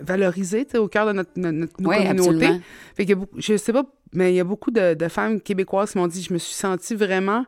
valorisée 0.02 0.66
au 0.76 0.88
cœur 0.88 1.06
de 1.06 1.12
notre, 1.12 1.30
notre, 1.36 1.56
notre 1.56 1.72
Oui, 1.80 2.06
communauté. 2.06 2.60
Fait 2.94 3.06
que 3.06 3.14
je 3.38 3.56
sais 3.56 3.72
pas, 3.72 3.84
mais 4.12 4.32
il 4.32 4.36
y 4.36 4.40
a 4.40 4.44
beaucoup 4.44 4.70
de, 4.70 4.92
de 4.92 5.08
femmes 5.08 5.40
québécoises 5.40 5.92
qui 5.92 5.98
m'ont 5.98 6.06
dit 6.06 6.22
je 6.22 6.32
me 6.32 6.38
suis 6.38 6.54
sentie 6.54 6.94
vraiment, 6.94 7.46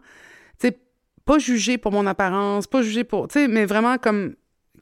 tu 0.58 0.68
sais, 0.68 0.78
pas 1.26 1.38
jugée 1.38 1.76
pour 1.76 1.92
mon 1.92 2.06
apparence, 2.06 2.66
pas 2.66 2.80
jugée 2.80 3.04
pour, 3.04 3.28
tu 3.28 3.40
sais, 3.40 3.48
mais 3.48 3.66
vraiment 3.66 3.98
comme 3.98 4.34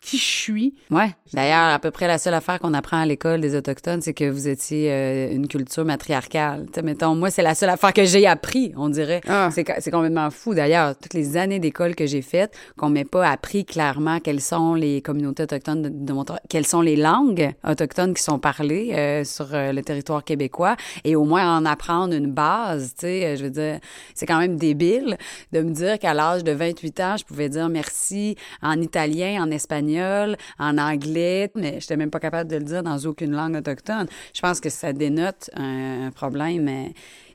qui 0.02 0.18
je 0.18 0.24
suis. 0.24 0.74
Ouais. 0.90 1.14
D'ailleurs, 1.32 1.72
à 1.72 1.78
peu 1.78 1.90
près 1.90 2.06
la 2.06 2.18
seule 2.18 2.34
affaire 2.34 2.58
qu'on 2.58 2.74
apprend 2.74 2.98
à 2.98 3.06
l'école 3.06 3.40
des 3.40 3.54
Autochtones, 3.54 4.02
c'est 4.02 4.14
que 4.14 4.28
vous 4.28 4.48
étiez 4.48 4.92
euh, 4.92 5.32
une 5.32 5.48
culture 5.48 5.84
matriarcale. 5.84 6.66
Tu 6.66 6.74
sais, 6.74 6.82
mettons, 6.82 7.14
moi, 7.14 7.30
c'est 7.30 7.42
la 7.42 7.54
seule 7.54 7.70
affaire 7.70 7.92
que 7.92 8.04
j'ai 8.04 8.26
appris, 8.26 8.72
on 8.76 8.88
dirait. 8.88 9.20
Ah. 9.28 9.48
C'est 9.52 9.64
c'est 9.78 9.90
complètement 9.90 10.30
fou. 10.30 10.54
D'ailleurs, 10.54 10.96
toutes 10.96 11.14
les 11.14 11.36
années 11.36 11.60
d'école 11.60 11.94
que 11.94 12.06
j'ai 12.06 12.22
faites, 12.22 12.54
qu'on 12.76 12.90
m'ait 12.90 13.04
pas 13.04 13.28
appris 13.28 13.64
clairement 13.64 14.18
quelles 14.18 14.40
sont 14.40 14.74
les 14.74 15.00
communautés 15.02 15.44
autochtones 15.44 15.82
de, 15.82 15.88
de 15.88 16.12
mon 16.12 16.24
quelles 16.48 16.66
sont 16.66 16.80
les 16.80 16.96
langues 16.96 17.52
autochtones 17.66 18.14
qui 18.14 18.22
sont 18.22 18.38
parlées 18.38 18.92
euh, 18.92 19.24
sur 19.24 19.54
euh, 19.54 19.72
le 19.72 19.82
territoire 19.82 20.24
québécois, 20.24 20.76
et 21.04 21.16
au 21.16 21.24
moins 21.24 21.56
en 21.56 21.64
apprendre 21.64 22.14
une 22.14 22.30
base, 22.30 22.94
tu 22.94 23.06
sais, 23.06 23.26
euh, 23.26 23.36
je 23.36 23.44
veux 23.44 23.50
dire, 23.50 23.78
c'est 24.14 24.26
quand 24.26 24.38
même 24.38 24.56
débile 24.56 25.16
de 25.52 25.60
me 25.60 25.70
dire 25.70 25.98
qu'à 25.98 26.14
l'âge 26.14 26.44
de 26.44 26.52
28 26.52 27.00
ans, 27.00 27.16
je 27.16 27.24
pouvais 27.24 27.48
dire 27.48 27.68
merci 27.68 28.36
en 28.62 28.80
italien, 28.80 29.42
en 29.42 29.50
espagnol, 29.50 29.91
espagnol, 29.96 30.36
en 30.58 30.78
anglais, 30.78 31.50
mais 31.54 31.78
j'étais 31.80 31.96
même 31.96 32.10
pas 32.10 32.20
capable 32.20 32.50
de 32.50 32.56
le 32.56 32.64
dire 32.64 32.82
dans 32.82 32.98
aucune 33.06 33.32
langue 33.32 33.56
autochtone. 33.56 34.06
Je 34.34 34.40
pense 34.40 34.60
que 34.60 34.68
ça 34.70 34.92
dénote 34.92 35.50
un, 35.54 36.06
un 36.06 36.10
problème 36.10 36.68
euh, 36.68 36.88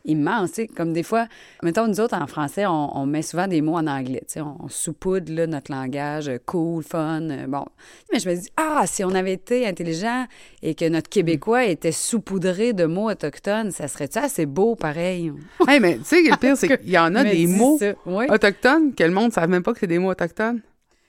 immense. 0.05 0.59
Comme 0.75 0.93
des 0.93 1.03
fois, 1.03 1.27
mettons, 1.63 1.87
nous 1.87 1.99
autres, 1.99 2.15
en 2.15 2.27
français, 2.27 2.65
on, 2.65 2.97
on 2.97 3.05
met 3.05 3.21
souvent 3.21 3.47
des 3.47 3.61
mots 3.61 3.75
en 3.77 3.87
anglais. 3.87 4.21
tu 4.27 4.33
sais. 4.33 4.41
On, 4.41 4.57
on 4.63 4.67
saupoudre 4.69 5.31
là, 5.33 5.47
notre 5.47 5.71
langage 5.71 6.29
euh, 6.29 6.37
cool, 6.45 6.83
fun. 6.83 7.21
euh, 7.29 7.47
bon. 7.47 7.65
Mais 8.11 8.19
je 8.19 8.29
me 8.29 8.35
dis, 8.35 8.49
ah, 8.57 8.83
si 8.85 9.03
on 9.03 9.09
avait 9.13 9.33
été 9.33 9.67
intelligent 9.67 10.25
et 10.61 10.75
que 10.75 10.87
notre 10.87 11.09
Québécois 11.09 11.65
était 11.65 11.91
saupoudré 11.91 12.73
de 12.73 12.85
mots 12.85 13.09
autochtones, 13.09 13.71
ça 13.71 13.87
serait-tu 13.87 14.17
assez 14.19 14.45
beau 14.45 14.75
pareil? 14.75 15.31
Hey, 15.67 15.81
mais 15.81 15.97
tu 15.97 16.05
sais, 16.05 16.21
le 16.21 16.37
pire, 16.37 16.55
c'est 16.55 16.77
qu'il 16.77 16.89
y 16.89 16.97
en 16.97 17.13
a 17.15 17.23
des 17.25 17.45
mots 17.45 17.77
ça. 17.77 17.91
Oui. 18.05 18.25
autochtones 18.29 18.93
que 18.95 19.03
le 19.03 19.11
monde 19.11 19.27
ne 19.27 19.31
savent 19.33 19.49
même 19.49 19.63
pas 19.63 19.73
que 19.73 19.79
c'est 19.79 19.87
des 19.87 19.99
mots 19.99 20.11
autochtones. 20.11 20.61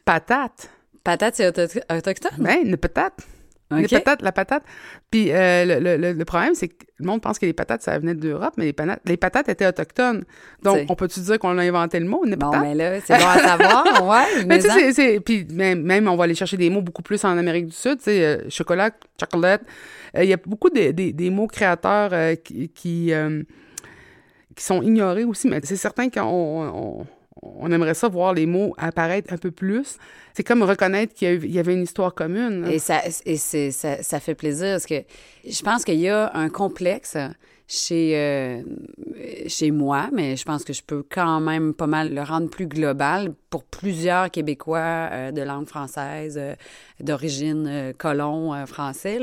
Patate. 0.05 0.69
Patate, 1.08 1.34
c'est 1.36 1.46
auto- 1.48 1.80
autochtone? 1.90 2.32
Ben, 2.38 2.58
une 2.64 2.76
patate. 2.76 3.14
Une 3.70 3.84
OK. 3.84 3.90
patate, 3.90 4.22
la 4.22 4.32
patate. 4.32 4.62
Puis 5.10 5.30
euh, 5.30 5.64
le, 5.80 5.96
le- 5.98 6.12
le- 6.12 6.24
problème, 6.24 6.54
c'est 6.54 6.68
que 6.68 6.84
le 6.98 7.06
monde 7.06 7.20
pense 7.20 7.38
que 7.38 7.44
les 7.46 7.52
patates, 7.52 7.82
ça 7.82 7.98
venait 7.98 8.14
d'Europe, 8.14 8.54
mais 8.56 8.64
les, 8.64 8.72
patates, 8.72 9.00
les 9.04 9.16
patates 9.18 9.48
étaient 9.50 9.66
autochtones. 9.66 10.24
Donc, 10.62 10.86
on 10.88 10.94
peut-tu 10.94 11.20
dire 11.20 11.38
qu'on 11.38 11.56
a 11.58 11.62
inventé 11.62 12.00
le 12.00 12.06
mot, 12.06 12.24
une 12.24 12.34
Bon, 12.36 12.50
patate? 12.50 12.62
mais 12.66 12.74
là, 12.74 13.00
c'est 13.00 13.16
bon 13.18 13.26
à 13.26 13.38
savoir, 13.38 13.84
ouais. 14.08 14.44
Mais 14.46 14.58
tu 14.58 14.68
sais, 14.70 14.92
c'est- 14.94 15.20
puis 15.20 15.46
même, 15.52 15.82
même, 15.82 16.08
on 16.08 16.16
va 16.16 16.24
aller 16.24 16.34
chercher 16.34 16.56
des 16.56 16.70
mots 16.70 16.80
beaucoup 16.82 17.02
plus 17.02 17.22
en 17.24 17.36
Amérique 17.36 17.66
du 17.66 17.72
Sud, 17.74 17.98
tu 17.98 18.04
sais, 18.04 18.24
euh, 18.24 18.38
chocolat, 18.50 18.90
chocolate. 19.20 19.62
Euh, 20.16 20.24
Il 20.24 20.30
y 20.30 20.34
a 20.34 20.38
beaucoup 20.44 20.70
de- 20.70 20.92
de- 20.92 21.10
des 21.10 21.30
mots 21.30 21.46
créateurs 21.46 22.10
euh, 22.12 22.34
qui, 22.36 22.68
qui, 22.70 23.12
qui 24.56 24.64
sont 24.64 24.82
ignorés 24.82 25.24
aussi, 25.24 25.46
mais 25.48 25.60
c'est 25.62 25.76
certain 25.76 26.08
qu'on 26.10 27.04
on, 27.42 27.71
aimerait 27.71 27.95
ça 27.95 28.09
voir 28.09 28.35
les 28.35 28.47
mots 28.47 28.75
apparaître 28.78 29.33
un 29.33 29.38
peu 29.38 29.50
plus. 29.50 29.97
C'est 30.35 30.45
comme 30.45 30.62
reconnaître 30.62 31.14
qu'il 31.14 31.47
y, 31.47 31.59
avait 31.59 31.75
une 31.75 31.83
histoire 31.83 32.14
commune. 32.14 32.66
Et, 32.71 32.78
ça, 32.78 33.02
et 33.26 33.37
ça, 33.37 34.02
ça 34.02 34.21
fait 34.21 34.35
plaisir 34.35 34.75
parce 34.75 34.87
que 34.87 35.02
je 35.49 35.62
pense 35.62 35.85
qu'il 35.85 35.99
y 35.99 36.09
a 36.09 36.30
un 36.35 36.49
complexe 36.49 37.16
chez, 37.68 38.16
euh, 38.16 38.62
chez 39.47 39.71
moi, 39.71 40.09
mais 40.12 40.37
je 40.37 40.45
pense 40.45 40.64
que 40.64 40.73
je 40.73 40.83
peux 40.83 41.04
quand 41.09 41.38
même 41.40 41.75
pas 41.75 41.87
mal 41.87 42.14
le 42.14 42.23
rendre 42.23 42.49
plus 42.49 42.66
global 42.66 43.35
pour 43.50 43.62
plusieurs 43.62 44.30
Québécois 44.30 45.09
euh, 45.12 45.33
de 45.33 45.42
langue 45.42 45.66
française, 45.66 46.38
euh, 46.40 46.54
d'origine 47.00 47.92
colon 47.99 48.66
français. 48.66 49.18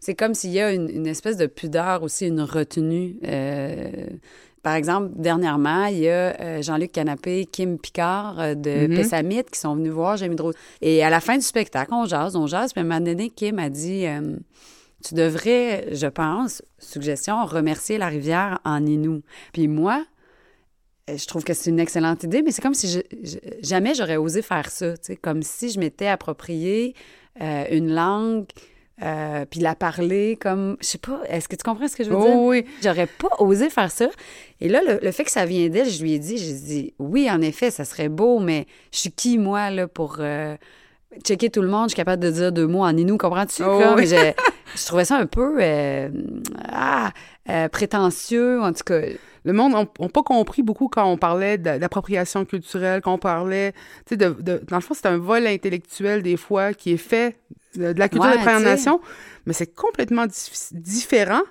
C'est 0.00 0.14
comme 0.14 0.34
s'il 0.34 0.50
y 0.50 0.60
a 0.60 0.70
une, 0.70 0.90
une 0.90 1.06
espèce 1.06 1.38
de 1.38 1.46
pudeur 1.46 2.02
aussi, 2.02 2.26
une 2.26 2.42
retenue. 2.42 3.16
Par 4.62 4.74
exemple, 4.74 5.10
dernièrement, 5.16 5.86
il 5.86 5.98
y 5.98 6.08
a 6.08 6.40
euh, 6.40 6.62
Jean-Luc 6.62 6.92
Canapé, 6.92 7.46
Kim 7.46 7.78
Picard 7.78 8.38
euh, 8.40 8.54
de 8.54 8.86
Mhm. 8.88 8.94
Pessamit 8.96 9.44
qui 9.44 9.58
sont 9.58 9.74
venus 9.76 9.92
voir 9.92 10.16
Jamie. 10.16 10.36
Et 10.82 11.02
à 11.02 11.10
la 11.10 11.20
fin 11.20 11.36
du 11.36 11.42
spectacle, 11.44 11.92
on 11.94 12.04
jase, 12.06 12.36
on 12.36 12.46
jase. 12.46 12.72
Puis 12.72 12.80
à 12.80 12.84
un 12.84 12.88
moment 12.88 13.00
donné, 13.00 13.30
Kim 13.30 13.58
a 13.58 13.68
dit 13.70 14.06
euh, 14.06 14.36
Tu 15.04 15.14
devrais, 15.14 15.94
je 15.94 16.06
pense, 16.08 16.62
suggestion, 16.78 17.44
remercier 17.46 17.98
la 17.98 18.08
rivière 18.08 18.58
en 18.64 18.84
Inou. 18.84 19.22
Puis 19.52 19.68
moi, 19.68 20.04
je 21.08 21.24
trouve 21.26 21.44
que 21.44 21.54
c'est 21.54 21.70
une 21.70 21.80
excellente 21.80 22.22
idée, 22.24 22.42
mais 22.42 22.50
c'est 22.50 22.60
comme 22.62 22.74
si 22.74 22.88
je, 22.88 23.00
je- 23.22 23.38
jamais 23.62 23.94
j'aurais 23.94 24.16
osé 24.18 24.42
faire 24.42 24.70
ça. 24.70 24.92
tu 24.98 25.04
sais, 25.04 25.16
Comme 25.16 25.42
si 25.42 25.70
je 25.70 25.78
m'étais 25.80 26.08
approprié 26.08 26.94
une 27.70 27.94
langue. 27.94 28.46
Euh, 29.02 29.44
puis 29.48 29.60
la 29.60 29.74
parler 29.74 30.36
comme, 30.40 30.76
je 30.80 30.86
sais 30.86 30.98
pas, 30.98 31.20
est-ce 31.28 31.48
que 31.48 31.56
tu 31.56 31.62
comprends 31.62 31.86
ce 31.88 31.96
que 31.96 32.04
je 32.04 32.10
veux 32.10 32.16
dire? 32.16 32.34
Oh, 32.36 32.48
oui. 32.50 32.64
J'aurais 32.82 33.06
pas 33.06 33.28
osé 33.38 33.70
faire 33.70 33.90
ça. 33.90 34.08
Et 34.60 34.68
là, 34.68 34.80
le, 34.86 34.98
le 35.02 35.12
fait 35.12 35.24
que 35.24 35.30
ça 35.30 35.44
vient 35.46 35.68
d'elle, 35.68 35.88
je 35.88 36.02
lui 36.02 36.14
ai 36.14 36.18
dit, 36.18 36.36
j'ai 36.38 36.52
dit, 36.52 36.94
oui, 36.98 37.30
en 37.30 37.40
effet, 37.40 37.70
ça 37.70 37.84
serait 37.84 38.08
beau, 38.08 38.40
mais 38.40 38.66
je 38.92 38.98
suis 38.98 39.12
qui, 39.12 39.38
moi, 39.38 39.70
là, 39.70 39.86
pour 39.86 40.16
euh, 40.18 40.56
checker 41.24 41.50
tout 41.50 41.62
le 41.62 41.68
monde? 41.68 41.84
Je 41.84 41.90
suis 41.90 41.96
capable 41.96 42.22
de 42.22 42.30
dire 42.30 42.52
deux 42.52 42.66
mots 42.66 42.82
en 42.84 42.96
inou, 42.96 43.16
comprends-tu? 43.18 43.62
Oh, 43.64 43.94
oui. 43.96 44.06
je, 44.06 44.32
je 44.76 44.84
trouvais 44.86 45.04
ça 45.04 45.16
un 45.16 45.26
peu 45.26 45.58
euh, 45.60 46.08
ah, 46.68 47.12
euh, 47.48 47.68
prétentieux, 47.68 48.60
en 48.60 48.72
tout 48.72 48.84
cas. 48.84 49.00
Le 49.44 49.52
monde 49.52 49.72
n'a 49.72 50.08
pas 50.08 50.22
compris 50.24 50.62
beaucoup 50.62 50.88
quand 50.88 51.06
on 51.10 51.16
parlait 51.16 51.56
d'appropriation 51.56 52.44
culturelle, 52.44 53.00
quand 53.00 53.14
on 53.14 53.18
parlait, 53.18 53.72
tu 54.06 54.10
sais, 54.10 54.16
de, 54.16 54.30
de- 54.30 54.60
dans 54.68 54.76
le 54.76 54.82
fond, 54.82 54.94
c'est 54.94 55.06
un 55.06 55.16
vol 55.16 55.46
intellectuel 55.46 56.22
des 56.22 56.36
fois 56.36 56.74
qui 56.74 56.92
est 56.92 56.96
fait 56.98 57.36
de, 57.76 57.92
de 57.92 57.98
la 57.98 58.08
culture 58.08 58.30
Ouais, 58.30 58.36
des 58.38 58.42
Premières. 58.42 58.60
Nations, 58.60 59.00
mais 59.46 59.52
c'est 59.52 59.74
complètement 59.74 60.26
dif- 60.26 60.72
différent 60.72 61.42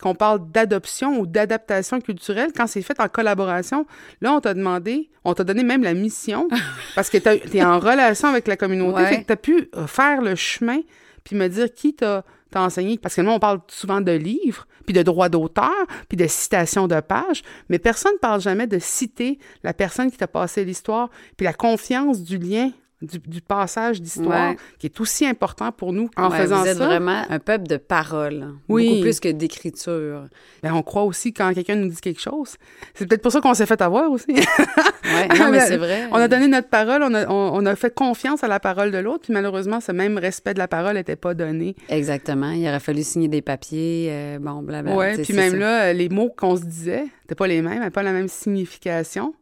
qu'on 0.00 0.14
parle 0.14 0.50
d'adoption 0.50 1.20
ou 1.20 1.26
d'adaptation 1.26 2.00
culturelle 2.00 2.50
quand 2.54 2.66
c'est 2.66 2.82
fait 2.82 2.98
en 3.00 3.08
collaboration. 3.08 3.86
Là, 4.20 4.32
on 4.32 4.40
t'a 4.40 4.52
demandé, 4.54 5.08
on 5.24 5.34
t'a 5.34 5.44
donné 5.44 5.62
même 5.62 5.82
la 5.82 5.94
mission 5.94 6.48
parce 6.94 7.08
que 7.10 7.18
tu 7.18 7.56
es 7.56 7.64
en 7.64 7.78
relation 7.78 8.28
avec 8.28 8.48
la 8.48 8.56
communauté, 8.56 8.96
Ouais. 9.02 9.06
fait 9.08 9.22
que 9.22 9.26
tu 9.26 9.32
as 9.32 9.36
pu 9.36 9.68
euh, 9.76 9.86
faire 9.86 10.20
le 10.20 10.34
chemin 10.34 10.80
puis 11.22 11.36
me 11.36 11.48
dire 11.48 11.72
qui 11.72 11.94
t'a 11.94 12.22
enseigné. 12.54 12.98
Parce 12.98 13.14
que 13.14 13.20
nous, 13.22 13.30
on 13.30 13.38
parle 13.40 13.60
souvent 13.68 14.00
de 14.00 14.12
livres, 14.12 14.66
puis 14.84 14.92
de 14.94 15.02
droits 15.02 15.28
d'auteur, 15.28 15.72
puis 16.08 16.16
de 16.16 16.26
citations 16.26 16.86
de 16.86 17.00
pages, 17.00 17.42
mais 17.68 17.78
personne 17.78 18.12
ne 18.14 18.18
parle 18.18 18.40
jamais 18.40 18.66
de 18.66 18.78
citer 18.78 19.38
la 19.62 19.72
personne 19.72 20.10
qui 20.10 20.18
t'a 20.18 20.26
passé 20.28 20.64
l'histoire, 20.64 21.08
puis 21.36 21.44
la 21.46 21.52
confiance 21.54 22.22
du 22.22 22.36
lien, 22.38 22.70
du, 23.04 23.18
du 23.18 23.40
passage 23.40 24.00
d'histoire, 24.02 24.50
Ouais. 24.50 24.56
qui 24.78 24.86
est 24.86 25.00
aussi 25.00 25.26
important 25.26 25.72
pour 25.72 25.92
nous 25.92 26.08
en 26.16 26.30
Ouais, 26.30 26.38
faisant 26.38 26.62
vous 26.62 26.66
êtes 26.68 26.78
ça. 26.78 26.86
vraiment 26.86 27.22
un 27.28 27.38
peuple 27.38 27.66
de 27.66 27.76
parole, 27.76 28.54
Oui. 28.68 28.88
beaucoup 28.88 29.00
plus 29.02 29.20
que 29.20 29.28
d'écriture. 29.28 30.24
ben, 30.62 30.72
on 30.74 30.82
croit 30.82 31.04
aussi 31.04 31.32
quand 31.32 31.52
quelqu'un 31.54 31.76
nous 31.76 31.88
dit 31.88 32.00
quelque 32.00 32.20
chose. 32.20 32.56
C'est 32.94 33.06
peut-être 33.06 33.22
pour 33.22 33.32
ça 33.32 33.40
qu'on 33.40 33.54
s'est 33.54 33.66
fait 33.66 33.80
avoir 33.82 34.10
aussi. 34.10 34.26
Ouais, 34.32 35.28
non, 35.38 35.50
mais 35.50 35.60
c'est 35.60 35.76
vrai. 35.76 36.08
on 36.12 36.16
a 36.16 36.28
donné 36.28 36.48
notre 36.48 36.68
parole, 36.68 37.02
on 37.02 37.12
a, 37.14 37.26
on, 37.28 37.50
on 37.62 37.66
a 37.66 37.76
fait 37.76 37.94
confiance 37.94 38.42
à 38.42 38.48
la 38.48 38.58
parole 38.58 38.90
de 38.90 38.98
l'autre, 38.98 39.24
puis 39.24 39.32
malheureusement, 39.32 39.80
ce 39.80 39.92
même 39.92 40.16
respect 40.18 40.54
de 40.54 40.58
la 40.58 40.68
parole 40.68 40.94
n'était 40.94 41.16
pas 41.16 41.34
donné. 41.34 41.76
Exactement. 41.90 42.50
Il 42.50 42.66
aurait 42.66 42.80
fallu 42.80 43.02
signer 43.02 43.28
des 43.28 43.42
papiers, 43.42 44.08
euh, 44.10 44.38
bon, 44.40 44.62
blablabla. 44.62 45.16
Sais, 45.16 45.22
puis 45.22 45.34
même 45.34 45.52
ça. 45.52 45.58
là, 45.58 45.92
les 45.92 46.08
mots 46.08 46.32
qu'on 46.34 46.56
se 46.56 46.62
disait, 46.64 47.04
c'était 47.22 47.34
pas 47.34 47.46
les 47.46 47.60
mêmes, 47.60 47.78
n'avaient 47.80 47.90
pas 47.90 48.02
la 48.02 48.12
même 48.12 48.28
signification. 48.28 49.34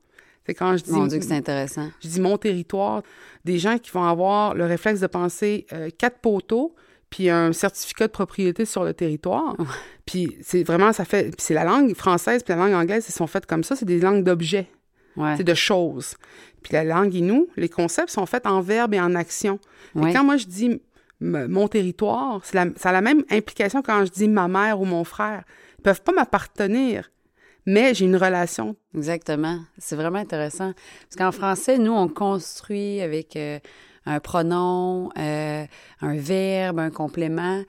C'est 0.47 0.55
quand 0.55 0.77
je 0.77 0.83
dis, 0.85 0.91
Mon 0.93 1.07
Dieu, 1.07 1.19
que 1.19 1.25
c'est 1.25 1.37
intéressant. 1.37 1.89
je 2.03 2.09
dis 2.09 2.21
mon 2.21 2.37
territoire, 2.37 3.03
des 3.45 3.59
gens 3.59 3.79
qui 3.79 3.91
vont 3.93 4.05
avoir 4.05 4.55
le 4.55 4.65
réflexe 4.67 5.01
de 5.01 5.07
penser 5.07 5.67
euh, 5.73 5.89
quatre 5.97 6.19
poteaux, 6.19 6.75
puis 7.11 7.29
un 7.31 7.53
certificat 7.53 8.07
de 8.09 8.13
propriété 8.13 8.65
sur 8.65 8.83
le 8.85 8.93
territoire. 8.95 9.55
Puis 10.07 10.37
c'est 10.43 10.63
vraiment, 10.65 10.93
ça 10.93 11.05
fait, 11.05 11.25
puis 11.25 11.37
c'est 11.39 11.55
la 11.55 11.65
langue 11.65 11.95
française 11.95 12.43
puis 12.43 12.55
la 12.55 12.61
langue 12.65 12.73
anglaise, 12.75 13.05
ils 13.09 13.13
sont 13.13 13.27
faites 13.27 13.47
comme 13.47 13.63
ça, 13.65 13.77
c'est 13.77 13.85
des 13.85 14.01
langues 14.01 14.25
d'objets, 14.25 14.69
Ouais. 15.17 15.35
c'est 15.37 15.45
de 15.45 15.55
choses. 15.55 16.15
Puis 16.63 16.73
la 16.73 16.85
langue 16.85 17.13
inou, 17.15 17.49
les 17.57 17.69
concepts 17.69 18.09
sont 18.11 18.25
faits 18.27 18.47
en 18.47 18.61
verbe 18.63 18.95
et 18.95 19.01
en 19.01 19.15
action. 19.15 19.59
Ouais. 19.95 20.13
quand 20.13 20.25
moi 20.25 20.39
je 20.39 20.47
dis 20.47 20.81
mon 21.21 21.69
territoire, 21.69 22.41
la- 22.53 22.67
ça 22.77 22.89
a 22.89 22.93
la 22.93 23.01
même 23.03 23.23
implication 23.31 23.81
quand 23.83 24.05
je 24.07 24.11
dis 24.11 24.27
ma 24.29 24.49
mère 24.49 24.81
ou 24.81 24.87
mon 24.87 25.05
frère. 25.05 25.45
Ils 25.79 25.83
peuvent 25.83 26.03
pas 26.03 26.13
m'appartenir, 26.13 27.11
mais 27.67 27.95
j'ai 27.95 28.05
une 28.05 28.17
relation. 28.17 28.77
Exactement. 28.95 29.61
C'est 29.79 29.97
vraiment 29.97 30.19
intéressant. 30.19 30.73
Parce 31.03 31.17
qu'en 31.17 31.33
français, 31.33 31.79
nous, 31.79 31.93
on 31.93 32.09
construit 32.09 33.01
avec 33.01 33.37
euh, 33.37 33.59
un 34.07 34.21
pronom, 34.21 35.11
euh, 35.19 35.65
un 36.01 36.17
verbe, 36.17 36.79
un 36.79 36.91
complément. 36.91 37.63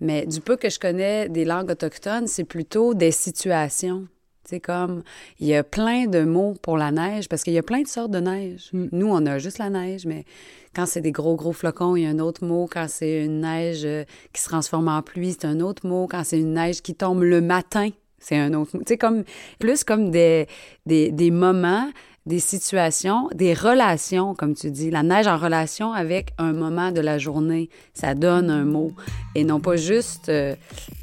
Mais 0.00 0.26
du 0.26 0.40
peu 0.40 0.56
que 0.56 0.70
je 0.70 0.78
connais 0.78 1.28
des 1.28 1.44
langues 1.44 1.70
autochtones, 1.70 2.26
c'est 2.26 2.44
plutôt 2.44 2.94
des 2.94 3.10
situations. 3.10 4.06
C'est 4.44 4.60
comme, 4.60 5.02
il 5.40 5.46
y 5.46 5.54
a 5.54 5.64
plein 5.64 6.06
de 6.06 6.22
mots 6.22 6.54
pour 6.60 6.76
la 6.76 6.90
neige, 6.90 7.30
parce 7.30 7.42
qu'il 7.42 7.54
y 7.54 7.58
a 7.58 7.62
plein 7.62 7.80
de 7.80 7.88
sortes 7.88 8.10
de 8.10 8.20
neige. 8.20 8.68
Nous, 8.74 9.06
on 9.06 9.24
a 9.24 9.38
juste 9.38 9.56
la 9.56 9.70
neige, 9.70 10.04
mais 10.04 10.26
quand 10.74 10.84
c'est 10.84 11.00
des 11.00 11.12
gros, 11.12 11.34
gros 11.34 11.52
flocons, 11.52 11.96
il 11.96 12.02
y 12.02 12.06
a 12.06 12.10
un 12.10 12.18
autre 12.18 12.44
mot. 12.44 12.68
Quand 12.70 12.86
c'est 12.88 13.24
une 13.24 13.40
neige 13.40 13.84
euh, 13.84 14.04
qui 14.34 14.42
se 14.42 14.48
transforme 14.48 14.88
en 14.88 15.00
pluie, 15.00 15.32
c'est 15.32 15.46
un 15.46 15.60
autre 15.60 15.86
mot. 15.86 16.06
Quand 16.06 16.24
c'est 16.24 16.38
une 16.38 16.54
neige 16.54 16.82
qui 16.82 16.94
tombe 16.94 17.22
le 17.22 17.40
matin, 17.40 17.88
c'est 18.24 18.38
un 18.38 18.54
autre 18.54 18.70
mot. 18.74 18.82
Tu 18.84 18.94
sais, 18.94 18.96
comme, 18.98 19.22
plus 19.58 19.84
comme 19.84 20.10
des, 20.10 20.46
des, 20.86 21.12
des 21.12 21.30
moments, 21.30 21.90
des 22.24 22.40
situations, 22.40 23.28
des 23.34 23.52
relations, 23.52 24.34
comme 24.34 24.54
tu 24.54 24.70
dis. 24.70 24.90
La 24.90 25.02
neige 25.02 25.26
en 25.26 25.36
relation 25.36 25.92
avec 25.92 26.30
un 26.38 26.54
moment 26.54 26.90
de 26.90 27.02
la 27.02 27.18
journée, 27.18 27.68
ça 27.92 28.14
donne 28.14 28.48
un 28.48 28.64
mot. 28.64 28.92
Et 29.34 29.44
non 29.44 29.60
pas 29.60 29.76
juste 29.76 30.30
euh, 30.30 30.54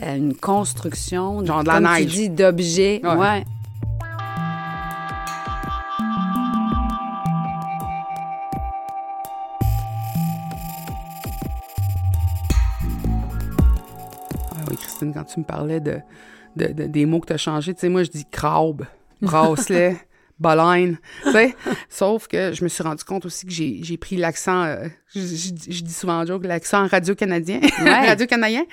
une 0.01 0.33
construction, 0.35 1.45
Genre 1.45 1.61
de 1.63 1.67
la 1.67 1.75
comme 1.75 1.83
neige. 1.83 1.99
tu 2.07 2.07
dis, 2.07 2.29
d'objets. 2.29 3.01
Ouais. 3.03 3.15
ouais. 3.15 3.43
Ah 14.51 14.63
oui, 14.69 14.75
Christine, 14.77 15.13
quand 15.13 15.23
tu 15.25 15.39
me 15.39 15.45
parlais 15.45 15.79
de, 15.79 15.99
de- 16.55 16.67
de- 16.73 16.85
des 16.87 17.05
mots 17.05 17.19
que 17.19 17.27
tu 17.27 17.33
as 17.33 17.37
changés, 17.37 17.73
tu 17.73 17.81
sais, 17.81 17.89
moi, 17.89 18.03
je 18.03 18.09
dis 18.09 18.25
crabe, 18.31 18.85
bracelet, 19.21 19.97
baleine, 20.39 20.97
tu 21.23 21.31
sais. 21.31 21.55
Sauf 21.89 22.27
que 22.27 22.51
je 22.53 22.63
me 22.63 22.69
suis 22.69 22.83
rendu 22.83 23.03
compte 23.03 23.25
aussi 23.25 23.45
que 23.45 23.51
j'ai 23.53 23.97
pris 23.97 24.17
l'accent, 24.17 24.63
euh, 24.63 24.87
je, 25.13 25.19
je- 25.21 25.71
je 25.71 25.83
dis 25.83 25.93
souvent 25.93 26.21
en 26.21 26.25
joke, 26.25 26.45
l'accent 26.45 26.87
radio-canadien, 26.87 27.59
Ouais. 27.81 28.07
radio-canadien, 28.07 28.63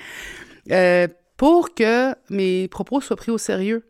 euh, 0.71 1.07
pour 1.37 1.73
que 1.73 2.13
mes 2.29 2.67
propos 2.67 3.01
soient 3.01 3.15
pris 3.15 3.31
au 3.31 3.37
sérieux. 3.37 3.83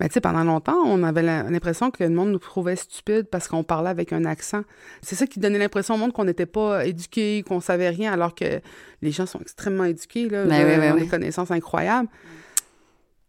Mais 0.00 0.08
tu 0.08 0.14
sais, 0.14 0.20
pendant 0.20 0.42
longtemps, 0.42 0.76
on 0.84 1.04
avait 1.04 1.22
l'impression 1.22 1.92
que 1.92 2.02
le 2.02 2.10
monde 2.10 2.30
nous 2.32 2.38
trouvait 2.40 2.74
stupides 2.74 3.28
parce 3.30 3.46
qu'on 3.46 3.62
parlait 3.62 3.90
avec 3.90 4.12
un 4.12 4.24
accent. 4.24 4.62
C'est 5.02 5.14
ça 5.14 5.24
qui 5.24 5.38
donnait 5.38 5.58
l'impression 5.58 5.94
au 5.94 5.98
monde 5.98 6.12
qu'on 6.12 6.24
n'était 6.24 6.46
pas 6.46 6.84
éduqués, 6.84 7.44
qu'on 7.46 7.60
savait 7.60 7.90
rien, 7.90 8.12
alors 8.12 8.34
que 8.34 8.60
les 9.02 9.10
gens 9.12 9.24
sont 9.24 9.38
extrêmement 9.38 9.84
éduqués, 9.84 10.28
là. 10.28 10.46
Ben 10.46 10.66
oui, 10.66 10.72
Ils 10.74 10.80
ben 10.80 10.92
ont 10.92 10.94
oui. 10.96 11.02
des 11.02 11.08
connaissances 11.08 11.52
incroyables. 11.52 12.08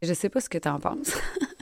Je 0.05 0.13
sais 0.13 0.29
pas 0.29 0.39
ce 0.41 0.50
que 0.50 0.57
tu 0.57 0.69
en 0.69 0.79
penses, 0.79 1.17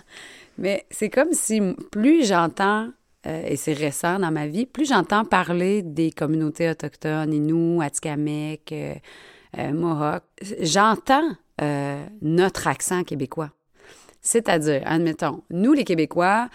mais 0.57 0.85
c'est 0.91 1.09
comme 1.09 1.33
si 1.33 1.61
plus 1.91 2.25
j'entends, 2.25 2.89
euh, 3.25 3.43
et 3.47 3.55
c'est 3.55 3.73
récent 3.73 4.19
dans 4.19 4.31
ma 4.31 4.47
vie, 4.47 4.65
plus 4.65 4.87
j'entends 4.87 5.25
parler 5.25 5.81
des 5.81 6.11
communautés 6.11 6.69
autochtones, 6.69 7.33
Inuits, 7.33 7.81
Atikamekw, 7.81 8.73
euh, 8.73 8.93
euh, 9.57 9.71
Mohawk, 9.71 10.23
j'entends 10.61 11.35
euh, 11.61 12.05
notre 12.21 12.67
accent 12.67 13.03
québécois. 13.03 13.51
C'est-à-dire, 14.21 14.81
admettons, 14.85 15.43
nous 15.49 15.73
les 15.73 15.83
Québécois, 15.83 16.47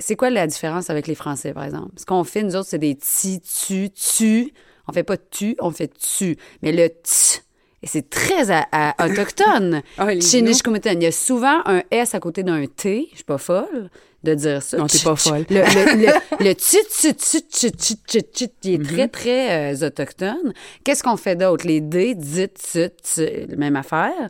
c'est 0.00 0.16
quoi 0.16 0.30
la 0.30 0.46
différence 0.46 0.88
avec 0.88 1.06
les 1.06 1.14
Français, 1.14 1.52
par 1.52 1.64
exemple? 1.64 1.90
Ce 1.96 2.06
qu'on 2.06 2.24
fait, 2.24 2.42
nous 2.42 2.56
autres, 2.56 2.68
c'est 2.68 2.78
des 2.78 2.96
ti, 2.96 3.40
tu, 3.40 3.90
tu. 3.90 4.52
On 4.88 4.92
fait 4.92 5.02
pas 5.02 5.18
tu, 5.18 5.56
on 5.60 5.70
fait 5.70 5.92
tu. 5.92 6.38
Mais 6.62 6.72
le 6.72 6.88
t, 6.88 7.42
et 7.82 7.86
c'est 7.86 8.08
très 8.10 8.50
à- 8.50 8.66
à- 8.72 9.06
autochtone. 9.06 9.82
Ah. 9.98 10.14
Nishkumuten, 10.14 11.00
il 11.00 11.04
y 11.04 11.06
a 11.06 11.12
souvent 11.12 11.60
un 11.66 11.82
S 11.90 12.14
à 12.14 12.20
côté 12.20 12.42
d'un 12.42 12.64
T. 12.66 13.08
Je 13.10 13.16
suis 13.16 13.24
pas 13.24 13.38
folle 13.38 13.90
de 14.24 14.34
dire 14.34 14.60
ça. 14.62 14.76
Non, 14.78 14.86
t'es 14.86 14.98
pas 14.98 15.14
folle. 15.14 15.44
Le, 15.50 15.56
le, 15.60 16.06
le, 16.40 16.44
le 16.46 16.54
tu, 16.54 16.78
tu, 16.98 17.14
tu, 17.14 17.42
tu, 17.42 17.70
tu, 17.72 17.96
tu, 18.06 18.22
tu, 18.22 18.48
il 18.64 18.74
est 18.74 18.78
Mhm. 18.78 18.84
très, 18.86 19.08
très 19.08 19.74
euh, 19.74 19.86
autochtone. 19.86 20.52
Qu'est-ce 20.84 21.02
qu'on 21.02 21.16
fait 21.16 21.36
d'autre? 21.36 21.66
Les 21.66 21.80
D, 21.80 22.14
dit, 22.14 22.48
tu, 22.48 22.88
tu, 23.14 23.56
même 23.56 23.76
affaire. 23.76 24.28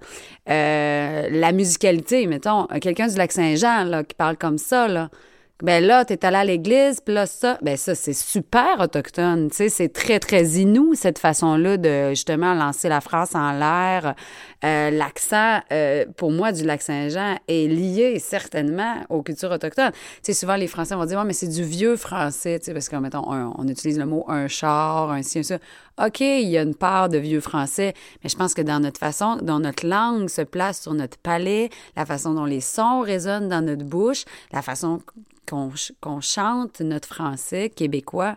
Euh, 0.49 1.29
la 1.31 1.53
musicalité, 1.53 2.27
mettons, 2.27 2.67
quelqu'un 2.81 3.07
du 3.09 3.17
Lac-Saint-Jean, 3.17 4.03
qui 4.07 4.15
parle 4.15 4.37
comme 4.37 4.59
ça, 4.59 4.87
là. 4.89 5.09
Ben 5.63 5.83
là, 5.83 6.05
t'es 6.05 6.23
allé 6.27 6.37
à 6.37 6.45
l'église, 6.45 7.01
puis 7.01 7.15
là, 7.15 7.25
ça, 7.25 7.59
ben 7.63 7.79
ça, 7.79 7.95
c'est 7.95 8.13
super 8.13 8.79
autochtone, 8.79 9.49
tu 9.49 9.57
sais, 9.57 9.69
c'est 9.71 9.89
très, 9.89 10.19
très 10.19 10.45
inou, 10.45 10.95
cette 10.95 11.19
façon-là 11.19 11.79
de, 11.79 12.11
justement, 12.11 12.53
lancer 12.53 12.91
la 12.91 13.01
phrase 13.01 13.35
en 13.35 13.53
l'air. 13.53 14.15
Euh, 14.65 14.91
L'accent, 14.91 15.61
euh, 15.73 16.07
pour 16.17 16.31
moi, 16.31 16.53
du 16.53 16.65
Lac-Saint-Jean 16.65 17.37
est 17.49 17.69
lié 17.69 18.19
certainement 18.19 19.05
aux 19.11 19.23
cultures 19.23 19.51
autochtones. 19.51 19.93
Tu 19.93 19.99
sais, 20.23 20.33
souvent, 20.33 20.57
les 20.57 20.67
Français 20.67 20.95
vont 20.95 21.05
dire, 21.05 21.19
ouais, 21.19 21.25
mais 21.25 21.33
c'est 21.33 21.49
du 21.49 21.63
vieux 21.63 21.97
français, 21.97 22.59
tu 22.59 22.67
sais, 22.67 22.73
parce 22.73 22.89
que, 22.89 22.97
mettons, 22.97 23.25
on 23.27 23.69
utilise 23.69 23.99
le 23.99 24.07
mot 24.07 24.25
un 24.29 24.49
char, 24.49 25.11
un 25.11 25.23
ci, 25.23 25.41
un 25.41 25.43
ça. 25.43 25.59
OK, 26.05 26.21
il 26.21 26.49
y 26.49 26.59
a 26.59 26.63
une 26.63 26.75
part 26.75 27.09
de 27.09 27.19
vieux 27.19 27.41
français, 27.41 27.95
mais 28.23 28.31
je 28.31 28.37
pense 28.37 28.55
que 28.55 28.63
dans 28.63 28.81
notre 28.81 29.01
façon, 29.01 29.37
dont 29.37 29.59
notre 29.59 29.87
langue 29.87 30.29
se 30.29 30.43
place 30.43 30.83
sur 30.83 30.95
notre 30.95 31.19
palais, 31.19 31.71
la 31.97 32.05
façon 32.05 32.35
dont 32.35 32.45
les 32.45 32.61
sons 32.61 33.01
résonnent 33.01 33.49
dans 33.49 33.65
notre 33.65 33.85
bouche, 33.85 34.25
la 34.53 34.63
façon 34.63 35.01
qu'on 35.47 36.21
chante 36.21 36.81
notre 36.81 37.09
français 37.09 37.71
québécois, 37.71 38.37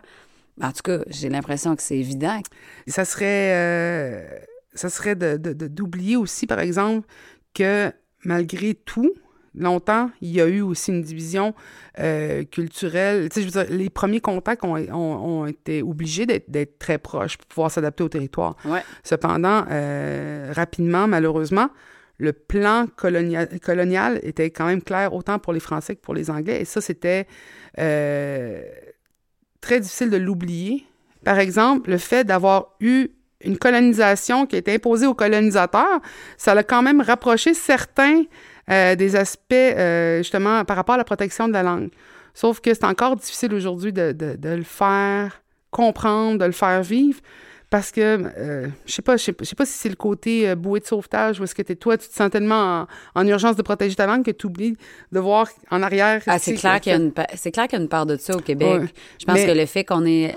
en 0.62 0.72
tout 0.72 0.82
cas, 0.82 0.98
j'ai 1.08 1.28
l'impression 1.28 1.74
que 1.74 1.82
c'est 1.82 1.98
évident. 1.98 2.40
Ça 2.86 3.04
serait, 3.04 3.52
euh, 3.54 4.38
ça 4.74 4.88
serait 4.88 5.16
de- 5.16 5.36
de- 5.36 5.52
de- 5.52 5.68
d'oublier 5.68 6.16
aussi, 6.16 6.46
par 6.46 6.60
exemple, 6.60 7.06
que 7.54 7.92
malgré 8.24 8.74
tout, 8.74 9.12
longtemps, 9.54 10.10
il 10.20 10.30
y 10.30 10.40
a 10.40 10.46
eu 10.46 10.60
aussi 10.60 10.92
une 10.92 11.02
division 11.02 11.54
euh, 11.98 12.44
culturelle. 12.44 13.28
Tu 13.30 13.34
sais, 13.42 13.48
je 13.48 13.52
veux 13.52 13.64
dire, 13.64 13.76
les 13.76 13.90
premiers 13.90 14.20
contacts 14.20 14.64
ont, 14.64 14.76
ont- 14.76 14.94
ont 15.42 15.46
été 15.46 15.82
obligés 15.82 16.24
d'être 16.24 16.48
d'être 16.48 16.78
très 16.78 16.98
proches 16.98 17.36
pour 17.36 17.46
pouvoir 17.48 17.70
s'adapter 17.70 18.04
au 18.04 18.08
territoire. 18.08 18.56
Ouais. 18.64 18.82
Cependant, 19.02 19.64
euh, 19.70 20.52
rapidement, 20.54 21.08
malheureusement, 21.08 21.68
le 22.18 22.32
plan 22.32 22.86
colonia- 22.96 23.46
colonial 23.60 24.20
était 24.22 24.50
quand 24.50 24.66
même 24.66 24.82
clair 24.82 25.12
autant 25.14 25.38
pour 25.40 25.52
les 25.52 25.58
Français 25.60 25.96
que 25.96 26.00
pour 26.00 26.14
les 26.14 26.30
Anglais. 26.30 26.60
Et 26.60 26.64
ça, 26.64 26.80
c'était 26.80 27.26
euh, 27.78 28.62
très 29.60 29.80
difficile 29.80 30.10
de 30.10 30.16
l'oublier. 30.16 30.84
Par 31.24 31.38
exemple, 31.38 31.90
le 31.90 31.98
fait 31.98 32.24
d'avoir 32.24 32.76
eu 32.80 33.08
une 33.42 33.56
colonisation 33.58 34.46
qui 34.46 34.56
a 34.56 34.58
été 34.58 34.74
imposée 34.74 35.06
aux 35.06 35.14
colonisateurs, 35.14 36.00
ça 36.36 36.54
l'a 36.54 36.62
quand 36.62 36.82
même 36.82 37.00
rapproché 37.00 37.54
certains 37.54 38.22
euh, 38.70 38.94
des 38.94 39.16
aspects, 39.16 39.52
euh, 39.52 40.18
justement, 40.18 40.64
par 40.64 40.76
rapport 40.76 40.94
à 40.94 40.98
la 40.98 41.04
protection 41.04 41.48
de 41.48 41.52
la 41.52 41.62
langue. 41.62 41.88
Sauf 42.34 42.60
que 42.60 42.72
c'est 42.74 42.84
encore 42.84 43.16
difficile 43.16 43.52
aujourd'hui 43.54 43.92
de, 43.92 44.12
de- 44.12 44.36
de 44.36 44.48
le 44.50 44.62
faire 44.62 45.42
comprendre, 45.70 46.38
de 46.38 46.44
le 46.44 46.52
faire 46.52 46.82
vivre, 46.82 47.18
parce 47.70 47.92
que, 47.92 48.00
euh, 48.00 48.66
je 48.86 48.92
sais 48.92 49.02
pas, 49.02 49.16
je 49.16 49.22
sais 49.24 49.32
pas, 49.32 49.44
je 49.44 49.48
sais 49.48 49.54
pas 49.56 49.64
si 49.64 49.72
c'est 49.74 49.88
le 49.88 49.94
côté 49.96 50.54
bouée 50.56 50.80
de 50.80 50.84
sauvetage 50.86 51.38
ou 51.40 51.44
est-ce 51.44 51.54
que 51.54 51.62
t'es, 51.62 51.76
toi, 51.76 51.96
tu 51.96 52.08
te 52.08 52.14
sens 52.14 52.28
tellement 52.30 52.86
en, 53.14 53.20
en 53.20 53.26
urgence 53.28 53.54
de 53.56 53.62
protéger 53.62 53.94
ta 53.94 54.06
langue 54.06 54.24
que 54.24 54.32
tu 54.32 54.46
oublies 54.46 54.76
de 55.12 55.20
voir 55.20 55.46
en 55.70 55.80
arrière. 55.82 56.20
Ah, 56.26 56.38
c'est 56.40 56.54
clair 56.54 56.80
qu'il 56.80 56.90
y 56.92 56.94
a 56.94 56.98
une 56.98 57.12
clair 57.12 57.68
qu'il 57.68 57.72
y 57.72 57.76
a 57.76 57.82
une 57.82 57.88
part 57.88 58.06
de 58.06 58.16
ça 58.16 58.34
au 58.36 58.40
Québec. 58.40 58.82
Ouais. 58.82 58.88
Je 59.20 59.24
pense 59.24 59.34
Mais- 59.36 59.46
que 59.46 59.52
le 59.52 59.66
fait 59.66 59.84
qu'on 59.84 60.04
est 60.04 60.34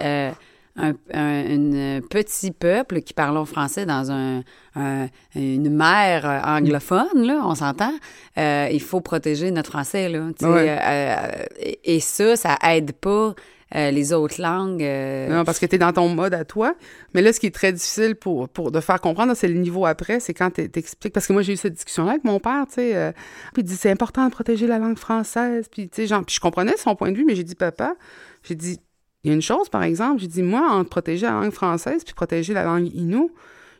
euh, 0.80 0.94
un, 1.14 1.20
un 1.20 1.46
une 1.50 2.02
petit 2.10 2.52
peuple 2.52 3.02
qui 3.02 3.14
parlons 3.14 3.46
français 3.46 3.86
dans 3.86 4.12
un, 4.12 4.42
un- 4.76 5.08
une 5.36 5.70
mer 5.70 6.26
euh, 6.28 6.40
anglophone, 6.58 7.24
là, 7.26 7.42
on 7.44 7.56
s'entend, 7.56 7.94
euh, 8.38 8.68
il 8.72 8.82
faut 8.82 9.02
protéger 9.02 9.52
notre 9.52 9.70
français, 9.72 10.10
là. 10.10 10.28
Ouais. 10.42 10.78
euh, 10.82 11.16
et, 11.60 11.96
et 11.96 12.00
ça, 12.00 12.36
ça 12.36 12.58
aide 12.64 12.94
pas 12.94 13.36
euh, 13.76 13.90
les 13.90 14.14
autres 14.14 14.40
langues. 14.40 14.84
euh, 14.84 15.30
Non, 15.30 15.44
parce 15.46 15.58
que 15.58 15.66
tu 15.66 15.76
es 15.76 15.78
dans 15.80 15.94
ton 15.94 16.08
mode 16.10 16.34
à 16.36 16.46
toi. 16.46 16.76
Mais 17.16 17.24
là, 17.24 17.34
ce 17.34 17.40
qui 17.40 17.48
est 17.48 17.56
très 17.56 17.74
difficile 17.74 18.16
pour, 18.16 18.48
pour 18.48 18.72
de 18.72 18.80
faire 18.80 19.02
comprendre, 19.02 19.34
c'est 19.36 19.48
le 19.48 19.56
niveau 19.60 19.88
après. 19.88 20.20
C'est 20.20 20.36
quand 20.36 20.52
tu 20.52 20.70
t'expliques. 20.70 21.12
Parce 21.14 21.26
que 21.26 21.34
moi, 21.34 21.42
j'ai 21.42 21.54
eu 21.54 21.58
cette 21.58 21.74
discussion-là 21.74 22.12
avec 22.12 22.24
mon 22.24 22.40
père, 22.40 22.66
tu 22.68 22.76
sais. 22.76 22.96
euh, 22.96 23.12
puis 23.54 23.62
il 23.62 23.66
dit 23.66 23.76
c'est 23.76 23.90
important 23.90 24.26
de 24.28 24.32
protéger 24.32 24.68
la 24.68 24.78
langue 24.78 24.98
française. 25.00 25.68
Puis, 25.72 25.90
tu 25.90 25.96
sais, 25.96 26.08
genre, 26.08 26.24
puis 26.24 26.36
je 26.36 26.40
comprenais 26.40 26.78
son 26.78 26.96
point 26.96 27.12
de 27.12 27.18
vue, 27.18 27.26
mais 27.26 27.34
j'ai 27.36 27.44
dit, 27.44 27.56
papa, 27.56 27.96
j'ai 28.44 28.54
dit, 28.56 28.80
il 29.24 29.30
y 29.30 29.32
a 29.32 29.34
une 29.34 29.42
chose, 29.42 29.70
par 29.70 29.84
exemple. 29.84 30.22
J'ai 30.22 30.28
dit, 30.28 30.44
moi, 30.44 30.70
entre 30.72 30.90
protéger 30.90 31.26
la 31.26 31.34
langue 31.34 31.52
française 31.52 32.04
puis 32.04 32.14
protéger 32.14 32.54
la 32.54 32.64
langue 32.64 32.94
inou, 32.94 33.32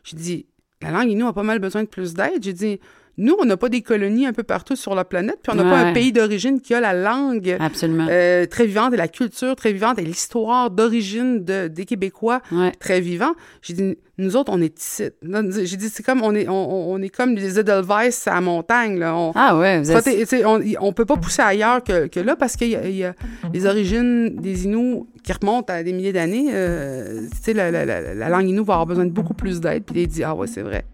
j'ai 0.02 0.16
dit, 0.16 0.46
la 0.80 0.90
langue 0.90 1.10
inou 1.10 1.26
a 1.26 1.32
pas 1.32 1.42
mal 1.42 1.58
besoin 1.58 1.82
de 1.82 1.88
plus 1.88 2.14
d'aide. 2.14 2.42
J'ai 2.42 2.52
dit, 2.52 2.80
nous, 3.16 3.36
on 3.40 3.44
n'a 3.44 3.56
pas 3.56 3.68
des 3.68 3.80
colonies 3.82 4.26
un 4.26 4.32
peu 4.32 4.42
partout 4.42 4.74
sur 4.76 4.94
la 4.94 5.04
planète, 5.04 5.38
puis 5.42 5.52
on 5.52 5.56
n'a 5.56 5.62
pas 5.70 5.78
un 5.78 5.92
pays 5.92 6.10
d'origine 6.12 6.60
qui 6.60 6.74
a 6.74 6.80
la 6.80 6.92
langue 6.94 7.56
Absolument. 7.60 8.06
euh, 8.10 8.46
très 8.46 8.66
vivante 8.66 8.92
et 8.92 8.96
la 8.96 9.08
culture 9.08 9.54
très 9.54 9.72
vivante 9.72 9.98
et 9.98 10.02
l'histoire 10.02 10.70
d'origine 10.70 11.44
de, 11.44 11.68
des 11.68 11.84
Québécois 11.84 12.40
Ouais. 12.50 12.72
très 12.80 13.00
vivant. 13.00 13.32
J'ai 13.62 13.74
dit, 13.74 13.96
nous 14.18 14.36
autres, 14.36 14.50
on 14.52 14.60
est 14.60 14.78
ici. 14.80 15.04
J'ai 15.22 15.76
dit, 15.76 15.88
c'est 15.88 16.02
comme, 16.02 16.22
on 16.22 16.34
est, 16.34 16.48
on, 16.48 16.90
on 16.92 17.00
est 17.02 17.08
comme 17.08 17.34
les 17.34 17.58
Edelweiss 17.58 18.26
à 18.28 18.34
la 18.34 18.40
montagne, 18.40 18.98
là. 18.98 19.14
On, 19.16 19.32
Ah 19.34 19.56
ouais, 19.58 19.80
vous 19.80 19.90
êtes... 19.92 20.44
on, 20.46 20.60
on 20.80 20.92
peut 20.92 21.04
pas 21.04 21.16
pousser 21.16 21.42
ailleurs 21.42 21.82
que, 21.84 22.06
que 22.08 22.20
là 22.20 22.34
parce 22.36 22.56
qu'il 22.56 22.68
y, 22.70 22.76
a- 22.76 22.88
il 22.88 22.96
y 22.96 23.04
a 23.04 23.14
les 23.52 23.66
origines 23.66 24.34
des 24.36 24.64
Inuits 24.64 25.04
qui 25.22 25.32
remontent 25.32 25.72
à 25.72 25.82
des 25.82 25.92
milliers 25.92 26.12
d'années. 26.12 26.48
euh, 26.52 27.22
tu 27.30 27.38
sais, 27.42 27.52
la, 27.54 27.70
la, 27.70 27.84
la, 27.84 28.14
la 28.14 28.28
langue 28.28 28.48
Inou 28.48 28.64
va 28.64 28.74
avoir 28.74 28.86
besoin 28.86 29.04
de 29.06 29.10
beaucoup 29.10 29.34
plus 29.34 29.60
d'aide. 29.60 29.84
Puis 29.84 30.02
il 30.02 30.08
dit, 30.08 30.22
ah 30.24 30.34
ouais, 30.34 30.46
c'est 30.46 30.62
vrai. 30.62 30.84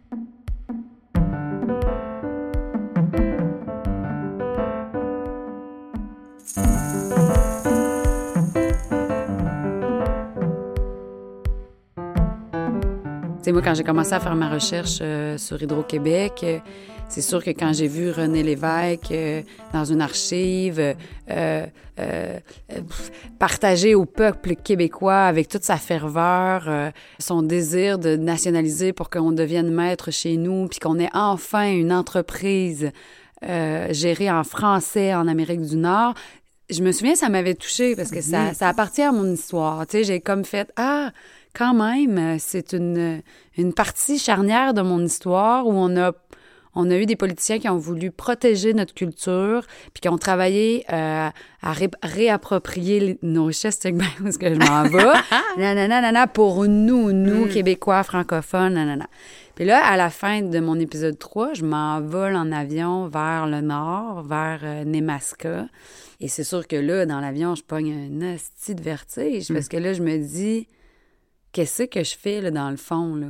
Tu 13.42 13.54
moi, 13.54 13.62
quand 13.62 13.74
j'ai 13.74 13.84
commencé 13.84 14.12
à 14.12 14.20
faire 14.20 14.36
ma 14.36 14.50
recherche 14.50 14.98
euh, 15.00 15.38
sur 15.38 15.62
Hydro-Québec, 15.62 16.40
euh, 16.42 16.58
c'est 17.08 17.22
sûr 17.22 17.42
que 17.42 17.50
quand 17.50 17.72
j'ai 17.72 17.88
vu 17.88 18.10
René 18.10 18.42
Lévesque 18.42 19.10
euh, 19.12 19.40
dans 19.72 19.84
une 19.84 20.02
archive 20.02 20.94
partager 23.38 23.94
au 23.94 24.04
peuple 24.04 24.54
québécois 24.54 25.22
avec 25.22 25.48
toute 25.48 25.64
sa 25.64 25.76
ferveur, 25.76 26.92
son 27.18 27.42
désir 27.42 27.98
de 27.98 28.16
nationaliser 28.16 28.92
pour 28.92 29.10
qu'on 29.10 29.32
devienne 29.32 29.70
maître 29.70 30.10
chez 30.10 30.36
nous, 30.36 30.68
puis 30.68 30.78
qu'on 30.78 30.98
ait 30.98 31.10
enfin 31.12 31.70
une 31.72 31.92
entreprise 31.92 32.90
euh, 33.44 33.88
gérée 33.92 34.30
en 34.30 34.44
français 34.44 35.14
en 35.14 35.26
Amérique 35.28 35.62
du 35.62 35.76
Nord, 35.76 36.14
je 36.70 36.82
me 36.82 36.92
souviens, 36.92 37.14
ça 37.14 37.28
m'avait 37.28 37.54
touchée 37.54 37.96
parce 37.96 38.10
que 38.10 38.20
ça, 38.20 38.52
appartient 38.60 39.02
à 39.02 39.12
mon 39.12 39.32
histoire. 39.32 39.86
Tu 39.86 40.04
j'ai 40.04 40.20
comme 40.20 40.44
fait 40.44 40.70
Ah, 40.76 41.10
quand 41.54 41.74
même, 41.74 42.18
euh, 42.18 42.36
c'est 42.38 42.72
une, 42.72 43.22
une 43.56 43.72
partie 43.72 44.18
charnière 44.18 44.72
de 44.72 44.82
mon 44.82 45.04
histoire 45.04 45.66
où 45.66 45.72
on 45.72 45.96
a, 45.96 46.12
on 46.74 46.90
a 46.90 46.96
eu 46.96 47.06
des 47.06 47.16
politiciens 47.16 47.58
qui 47.58 47.68
ont 47.68 47.78
voulu 47.78 48.10
protéger 48.10 48.74
notre 48.74 48.94
culture 48.94 49.66
puis 49.92 50.00
qui 50.00 50.08
ont 50.08 50.18
travaillé 50.18 50.84
euh, 50.92 51.28
à 51.62 51.72
ré- 51.72 51.90
réapproprier 52.02 53.18
nos 53.22 53.46
richesses. 53.46 53.80
Ben, 53.84 54.04
où 54.22 54.26
est-ce 54.28 54.38
que 54.38 54.52
je 54.52 54.58
m'en 54.58 54.82
vais? 54.84 55.18
nanana, 55.58 55.88
nanana, 56.00 56.26
pour 56.26 56.64
nous, 56.66 57.12
nous, 57.12 57.46
Québécois, 57.46 58.02
francophones, 58.02 58.74
nanana. 58.74 59.08
Puis 59.56 59.64
là, 59.64 59.84
à 59.84 59.96
la 59.96 60.10
fin 60.10 60.42
de 60.42 60.58
mon 60.60 60.78
épisode 60.78 61.18
3, 61.18 61.54
je 61.54 61.64
m'envole 61.64 62.34
en 62.36 62.50
avion 62.52 63.08
vers 63.08 63.46
le 63.46 63.60
nord, 63.60 64.22
vers 64.22 64.60
euh, 64.62 64.84
Nemaska. 64.84 65.66
Et 66.20 66.28
c'est 66.28 66.44
sûr 66.44 66.66
que 66.66 66.76
là, 66.76 67.04
dans 67.04 67.20
l'avion, 67.20 67.54
je 67.54 67.62
pogne 67.62 67.92
un 67.92 68.34
asti 68.34 68.74
de 68.74 68.82
vertige 68.82 69.52
parce 69.52 69.68
que 69.68 69.76
là, 69.76 69.92
je 69.92 70.02
me 70.02 70.18
dis, 70.18 70.66
qu'est-ce 71.52 71.82
que 71.82 72.04
je 72.04 72.16
fais 72.16 72.40
là, 72.40 72.50
dans 72.50 72.70
le 72.70 72.76
fond? 72.76 73.16
Là? 73.16 73.26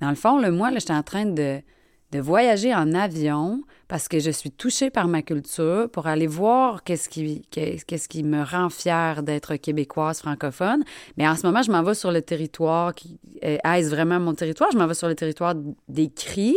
Dans 0.00 0.10
le 0.10 0.14
fond, 0.16 0.38
là, 0.38 0.50
moi, 0.50 0.70
là, 0.70 0.78
j'étais 0.78 0.92
en 0.92 1.02
train 1.02 1.24
de, 1.24 1.60
de 2.12 2.20
voyager 2.20 2.74
en 2.74 2.94
avion 2.94 3.62
parce 3.88 4.08
que 4.08 4.18
je 4.18 4.30
suis 4.30 4.50
touchée 4.50 4.90
par 4.90 5.08
ma 5.08 5.22
culture 5.22 5.88
pour 5.90 6.06
aller 6.06 6.26
voir 6.26 6.82
qu'est-ce 6.82 7.08
qui, 7.08 8.22
me 8.22 8.42
rend 8.42 8.68
fière 8.68 9.22
d'être 9.22 9.56
québécoise 9.56 10.20
francophone. 10.20 10.84
Mais 11.16 11.26
en 11.28 11.36
ce 11.36 11.46
moment, 11.46 11.62
je 11.62 11.70
m'en 11.70 11.82
vais 11.82 11.94
sur 11.94 12.10
le 12.10 12.22
territoire 12.22 12.94
qui 12.94 13.18
est 13.42 13.60
vraiment 13.82 14.18
mon 14.20 14.34
territoire? 14.34 14.70
Je 14.72 14.78
m'en 14.78 14.86
vais 14.86 14.94
sur 14.94 15.08
le 15.08 15.14
territoire 15.14 15.54
des 15.88 16.08
cris. 16.08 16.56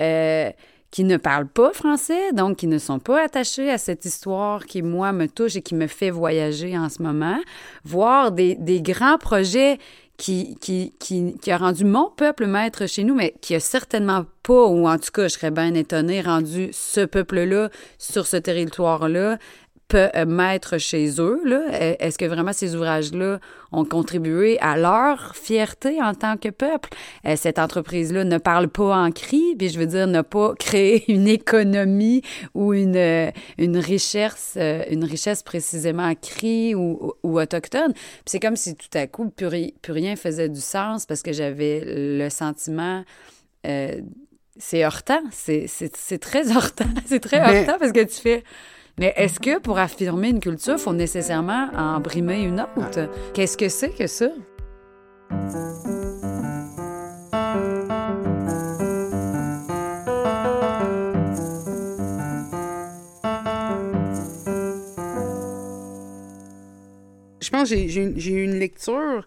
Euh, 0.00 0.50
qui 0.90 1.04
ne 1.04 1.18
parlent 1.18 1.48
pas 1.48 1.74
français, 1.74 2.32
donc 2.32 2.56
qui 2.56 2.66
ne 2.66 2.78
sont 2.78 2.98
pas 2.98 3.22
attachés 3.22 3.70
à 3.70 3.76
cette 3.76 4.06
histoire 4.06 4.64
qui, 4.64 4.80
moi, 4.80 5.12
me 5.12 5.26
touche 5.26 5.56
et 5.56 5.60
qui 5.60 5.74
me 5.74 5.86
fait 5.86 6.08
voyager 6.08 6.78
en 6.78 6.88
ce 6.88 7.02
moment, 7.02 7.38
voir 7.84 8.32
des 8.32 8.56
grands 8.82 9.18
projets 9.18 9.76
qui, 10.18 10.56
qui, 10.60 10.92
qui, 10.98 11.36
qui, 11.40 11.50
a 11.50 11.56
rendu 11.56 11.84
mon 11.84 12.10
peuple 12.10 12.46
maître 12.46 12.86
chez 12.86 13.04
nous, 13.04 13.14
mais 13.14 13.34
qui 13.40 13.54
a 13.54 13.60
certainement 13.60 14.26
pas, 14.42 14.66
ou 14.66 14.86
en 14.86 14.98
tout 14.98 15.12
cas, 15.12 15.28
je 15.28 15.34
serais 15.34 15.52
bien 15.52 15.72
étonnée, 15.74 16.20
rendu 16.20 16.70
ce 16.72 17.06
peuple-là 17.06 17.70
sur 17.98 18.26
ce 18.26 18.36
territoire-là 18.36 19.38
peut 19.88 20.10
euh, 20.14 20.26
mettre 20.26 20.78
chez 20.78 21.20
eux. 21.20 21.40
Euh, 21.46 21.96
est-ce 21.98 22.18
que 22.18 22.26
vraiment 22.26 22.52
ces 22.52 22.76
ouvrages-là 22.76 23.40
ont 23.72 23.84
contribué 23.84 24.58
à 24.60 24.76
leur 24.76 25.34
fierté 25.34 26.00
en 26.02 26.14
tant 26.14 26.36
que 26.36 26.50
peuple? 26.50 26.90
Euh, 27.26 27.34
cette 27.36 27.58
entreprise-là 27.58 28.24
ne 28.24 28.38
parle 28.38 28.68
pas 28.68 28.96
en 28.96 29.10
cri, 29.10 29.56
puis 29.58 29.70
je 29.70 29.78
veux 29.78 29.86
dire, 29.86 30.06
n'a 30.06 30.22
pas 30.22 30.54
créé 30.58 31.10
une 31.10 31.26
économie 31.26 32.22
ou 32.54 32.74
une, 32.74 33.32
une 33.56 33.78
richesse, 33.78 34.56
une 34.56 35.04
richesse 35.04 35.42
précisément 35.42 36.04
en 36.04 36.14
cri 36.14 36.74
ou, 36.74 37.14
ou 37.22 37.40
autochtone. 37.40 37.92
Puis 37.94 38.24
c'est 38.26 38.40
comme 38.40 38.56
si 38.56 38.76
tout 38.76 38.86
à 38.94 39.06
coup, 39.06 39.30
plus, 39.30 39.72
rien 39.88 40.16
faisait 40.16 40.50
du 40.50 40.60
sens 40.60 41.06
parce 41.06 41.22
que 41.22 41.32
j'avais 41.32 41.82
le 41.84 42.28
sentiment... 42.28 43.04
c'est 43.64 44.84
heurtant, 44.84 45.22
c'est 45.30 46.18
très 46.20 46.54
heurtant, 46.54 46.84
c'est 47.06 47.20
très 47.20 47.38
heurtant 47.38 47.78
parce 47.78 47.92
que 47.92 48.04
tu 48.04 48.20
fais 48.20 48.44
mais 48.98 49.12
est-ce 49.16 49.38
que 49.38 49.58
pour 49.60 49.78
affirmer 49.78 50.28
une 50.28 50.40
culture, 50.40 50.74
il 50.74 50.80
faut 50.80 50.92
nécessairement 50.92 51.68
en 51.76 52.00
brimer 52.00 52.42
une 52.42 52.60
autre? 52.76 53.08
Qu'est-ce 53.32 53.56
que 53.56 53.68
c'est 53.68 53.90
que 53.90 54.06
ça? 54.06 54.28
Je 67.40 67.50
pense 67.50 67.70
que 67.70 67.76
j'ai 67.88 68.32
eu 68.32 68.44
une 68.44 68.58
lecture 68.58 69.26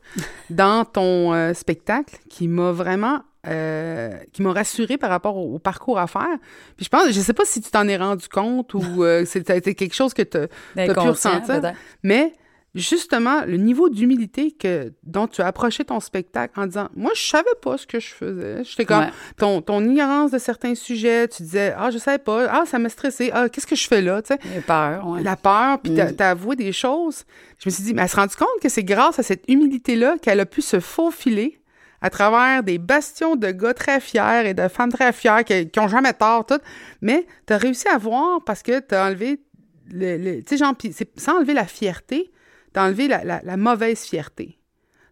dans 0.49 0.85
ton 0.85 1.33
euh, 1.33 1.53
spectacle 1.53 2.19
qui 2.29 2.47
m'a 2.47 2.71
vraiment 2.71 3.21
euh, 3.47 4.17
qui 4.33 4.43
m'a 4.43 4.53
rassuré 4.53 4.97
par 4.97 5.09
rapport 5.09 5.35
au, 5.35 5.57
parcours 5.57 5.97
à 5.97 6.07
faire. 6.07 6.37
Puis 6.77 6.85
je 6.85 6.89
pense, 6.89 7.09
je 7.09 7.19
sais 7.19 7.33
pas 7.33 7.45
si 7.45 7.59
tu 7.59 7.71
t'en 7.71 7.87
es 7.87 7.97
rendu 7.97 8.27
compte 8.27 8.73
ou 8.75 9.03
euh, 9.03 9.25
c'était 9.25 9.61
quelque 9.73 9.95
chose 9.95 10.13
que 10.13 10.21
tu 10.21 10.37
as, 10.37 10.93
pu 10.93 10.99
ressentir, 10.99 11.73
mais 12.03 12.33
justement, 12.75 13.43
le 13.45 13.57
niveau 13.57 13.89
d'humilité 13.89 14.51
que 14.51 14.93
dont 15.03 15.27
tu 15.27 15.41
as 15.41 15.47
approché 15.47 15.83
ton 15.83 15.99
spectacle 15.99 16.59
en 16.59 16.67
disant 16.67 16.89
Moi, 16.95 17.11
je 17.15 17.21
savais 17.21 17.55
pas 17.61 17.77
ce 17.77 17.87
que 17.87 17.99
je 17.99 18.09
faisais. 18.13 18.63
J'étais 18.63 18.85
comme 18.85 19.07
ton, 19.37 19.61
ton 19.61 19.83
ignorance 19.83 20.31
de 20.31 20.37
certains 20.37 20.75
sujets, 20.75 21.27
tu 21.27 21.43
disais 21.43 21.73
Ah, 21.77 21.89
je 21.89 21.97
savais 21.97 22.19
pas, 22.19 22.47
ah, 22.49 22.65
ça 22.65 22.79
m'a 22.79 22.89
stressé, 22.89 23.31
ah, 23.33 23.49
qu'est-ce 23.49 23.67
que 23.67 23.75
je 23.75 23.87
fais 23.87 24.01
là? 24.01 24.21
Tu 24.21 24.33
sais, 24.33 24.39
La 24.55 24.61
peur, 24.61 25.07
ouais. 25.07 25.23
La 25.23 25.35
peur, 25.35 25.79
puis 25.79 25.93
tu 25.95 26.01
as, 26.01 26.29
avoué 26.29 26.55
des 26.55 26.71
choses. 26.71 27.23
Je 27.59 27.69
me 27.69 27.71
suis 27.71 27.83
dit, 27.83 27.93
mais 27.93 28.03
elle 28.03 28.09
se 28.09 28.15
rendu 28.15 28.35
compte 28.35 28.61
que 28.61 28.69
c'est 28.69 28.83
grâce 28.83 29.19
à 29.19 29.23
cette 29.23 29.43
humilité-là 29.47 30.17
qu'elle 30.21 30.39
a 30.39 30.45
pu 30.45 30.61
se 30.61 30.79
faufiler? 30.79 31.60
À 32.01 32.09
travers 32.09 32.63
des 32.63 32.79
bastions 32.79 33.35
de 33.35 33.51
gars 33.51 33.73
très 33.73 33.99
fiers 33.99 34.43
et 34.45 34.53
de 34.53 34.67
femmes 34.67 34.91
très 34.91 35.13
fières 35.13 35.43
qui, 35.43 35.69
qui 35.69 35.79
ont 35.79 35.87
jamais 35.87 36.13
tort, 36.13 36.45
tout. 36.45 36.59
Mais 37.01 37.27
tu 37.47 37.53
as 37.53 37.57
réussi 37.57 37.87
à 37.87 37.97
voir 37.97 38.43
parce 38.43 38.63
que 38.63 38.79
tu 38.79 38.95
as 38.95 39.05
enlevé, 39.05 39.39
le, 39.91 40.39
tu 40.41 40.43
sais, 40.47 40.57
genre, 40.57 40.73
sans 41.17 41.37
enlever 41.37 41.53
la 41.53 41.65
fierté, 41.65 42.31
tu 42.73 42.79
as 42.79 42.83
enlevé 42.83 43.07
la, 43.07 43.41
la, 43.43 43.57
mauvaise 43.57 44.01
fierté. 44.01 44.57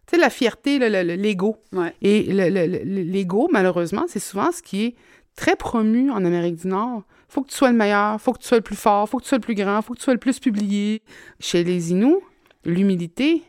Tu 0.06 0.16
sais, 0.16 0.20
la 0.20 0.30
fierté, 0.30 0.78
l'ego. 0.78 1.58
Ouais. 1.72 1.94
Et 2.02 2.22
l'ego, 2.24 3.48
malheureusement, 3.52 4.06
c'est 4.08 4.18
souvent 4.18 4.50
ce 4.50 4.60
qui 4.60 4.84
est 4.84 4.94
très 5.36 5.54
promu 5.54 6.10
en 6.10 6.24
Amérique 6.24 6.56
du 6.56 6.68
Nord. 6.68 7.04
Faut 7.28 7.42
que 7.42 7.50
tu 7.50 7.56
sois 7.56 7.70
le 7.70 7.76
meilleur, 7.76 8.20
faut 8.20 8.32
que 8.32 8.40
tu 8.40 8.48
sois 8.48 8.58
le 8.58 8.64
plus 8.64 8.76
fort, 8.76 9.08
faut 9.08 9.18
que 9.18 9.22
tu 9.22 9.28
sois 9.28 9.38
le 9.38 9.42
plus 9.42 9.54
grand, 9.54 9.80
faut 9.82 9.92
que 9.92 9.98
tu 9.98 10.04
sois 10.04 10.14
le 10.14 10.18
plus 10.18 10.40
publié. 10.40 11.02
Chez 11.38 11.62
les 11.62 11.92
Inuits, 11.92 12.18
l'humilité, 12.64 13.44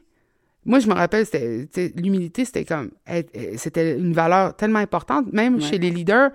moi, 0.65 0.80
je 0.80 0.88
me 0.88 0.93
rappelle, 0.93 1.26
l'humilité, 1.95 2.45
c'était 2.45 2.65
comme 2.65 2.91
c'était 3.58 3.97
une 3.97 4.13
valeur 4.13 4.56
tellement 4.56 4.80
importante, 4.80 5.32
même 5.34 5.62
chez 5.62 5.78
les 5.78 5.89
leaders. 5.89 6.32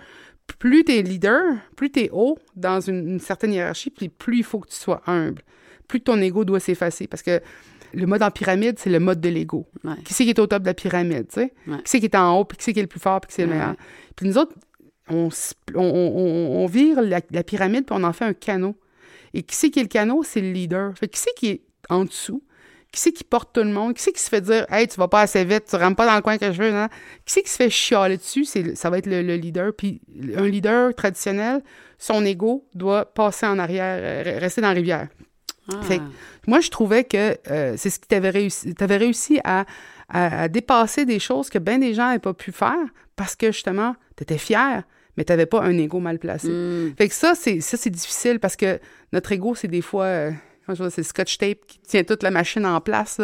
Plus 0.58 0.84
tu 0.84 0.92
es 0.92 1.02
leader, 1.02 1.56
plus 1.74 1.90
tu 1.90 2.00
es 2.00 2.10
haut 2.12 2.38
dans 2.54 2.80
une, 2.80 3.18
certaine 3.18 3.52
hiérarchie, 3.52 3.90
puis 3.90 4.08
plus 4.08 4.38
il 4.38 4.44
faut 4.44 4.60
que 4.60 4.68
tu 4.68 4.76
sois 4.76 5.02
humble. 5.06 5.42
Plus 5.88 6.00
ton 6.00 6.20
ego 6.20 6.44
doit 6.44 6.60
s'effacer. 6.60 7.06
Parce 7.06 7.22
que 7.22 7.40
le 7.94 8.06
mode 8.06 8.22
en 8.22 8.30
pyramide, 8.30 8.78
c'est 8.78 8.90
le 8.90 9.00
mode 9.00 9.20
de 9.20 9.28
l'ego. 9.28 9.66
Qui 10.04 10.14
c'est 10.14 10.24
qui 10.24 10.30
est 10.30 10.38
au 10.38 10.46
top 10.46 10.62
de 10.62 10.66
la 10.66 10.74
pyramide, 10.74 11.28
tu 11.28 11.40
sais? 11.40 11.54
Qui 11.66 11.82
c'est 11.84 12.00
qui 12.00 12.06
est 12.06 12.16
en 12.16 12.38
haut, 12.38 12.44
puis 12.44 12.58
qui 12.58 12.64
c'est 12.64 12.72
qui 12.72 12.78
est 12.78 12.82
le 12.82 12.88
plus 12.88 13.00
fort, 13.00 13.20
puis 13.20 13.28
qui 13.28 13.34
c'est 13.34 13.46
le 13.46 13.52
meilleur? 13.52 13.74
Puis 14.14 14.26
nous 14.26 14.38
autres, 14.38 14.54
on, 15.08 15.28
on, 15.74 16.66
vire 16.66 17.00
la, 17.00 17.20
pyramide, 17.20 17.86
puis 17.86 17.96
on 17.98 18.04
en 18.04 18.12
fait 18.12 18.24
un 18.24 18.34
canot. 18.34 18.76
Et 19.34 19.42
qui 19.42 19.54
c'est 19.54 19.70
qui 19.70 19.80
est 19.80 19.84
le 19.84 19.88
canot? 19.88 20.22
C'est 20.24 20.40
le 20.40 20.50
leader. 20.50 20.96
Fait 20.96 21.08
qui 21.08 21.18
c'est 21.18 21.34
qui 21.36 21.48
est 21.48 21.62
en 21.88 22.04
dessous? 22.04 22.42
Qui 22.92 23.00
c'est 23.00 23.12
qui 23.12 23.24
porte 23.24 23.52
tout 23.52 23.62
le 23.62 23.70
monde? 23.70 23.94
Qui 23.94 24.02
c'est 24.02 24.12
qui 24.12 24.22
se 24.22 24.28
fait 24.28 24.40
dire 24.40 24.66
Hey, 24.70 24.88
tu 24.88 24.96
vas 24.96 25.08
pas 25.08 25.22
assez 25.22 25.44
vite, 25.44 25.64
tu 25.68 25.76
rentres 25.76 25.96
pas 25.96 26.06
dans 26.06 26.16
le 26.16 26.22
coin 26.22 26.38
que 26.38 26.52
je 26.52 26.62
veux? 26.62 26.70
Non? 26.70 26.88
Qui 27.24 27.32
c'est 27.32 27.42
qui 27.42 27.50
se 27.50 27.56
fait 27.56 27.70
chialer 27.70 28.16
dessus? 28.16 28.44
ça 28.44 28.90
va 28.90 28.98
être 28.98 29.06
le, 29.06 29.20
leader. 29.20 29.72
Puis 29.76 30.00
un 30.36 30.46
leader 30.46 30.94
traditionnel, 30.94 31.62
son 31.98 32.24
ego 32.24 32.66
doit 32.74 33.04
passer 33.04 33.46
en 33.46 33.58
arrière, 33.58 33.98
euh, 34.00 34.38
rester 34.38 34.60
dans 34.60 34.68
la 34.68 34.74
rivière. 34.74 35.08
Ah. 35.72 35.80
moi, 36.46 36.60
je 36.60 36.70
trouvais 36.70 37.04
que 37.04 37.36
euh, 37.50 37.74
c'est 37.76 37.90
ce 37.90 37.98
qui 37.98 38.06
t'avait 38.06 38.30
réussi. 38.30 38.74
Tu 38.74 38.84
avais 38.84 38.96
réussi 38.96 39.40
à, 39.44 39.64
dépasser 40.48 41.04
des 41.04 41.18
choses 41.18 41.50
que 41.50 41.58
bien 41.58 41.78
des 41.78 41.92
gens 41.92 42.06
n'avaient 42.06 42.20
pas 42.20 42.34
pu 42.34 42.52
faire 42.52 42.86
parce 43.16 43.34
que 43.34 43.50
justement, 43.50 43.96
tu 44.16 44.22
étais 44.22 44.38
fier, 44.38 44.84
mais 45.16 45.24
tu 45.24 45.32
n'avais 45.32 45.46
pas 45.46 45.62
un 45.62 45.76
ego 45.76 45.98
mal 45.98 46.20
placé. 46.20 46.48
Hmm. 46.48 46.94
Fait 46.96 47.08
que 47.08 47.14
ça, 47.14 47.34
c'est 47.34 47.60
ça, 47.60 47.76
c'est 47.76 47.90
difficile 47.90 48.38
parce 48.38 48.54
que 48.54 48.78
notre 49.12 49.32
ego, 49.32 49.54
c'est 49.54 49.68
des 49.68 49.82
fois. 49.82 50.04
Euh, 50.04 50.30
c'est 50.74 50.98
le 50.98 51.02
scotch 51.02 51.38
tape 51.38 51.66
qui 51.66 51.78
tient 51.80 52.04
toute 52.04 52.22
la 52.22 52.30
machine 52.30 52.66
en 52.66 52.80
place. 52.80 53.20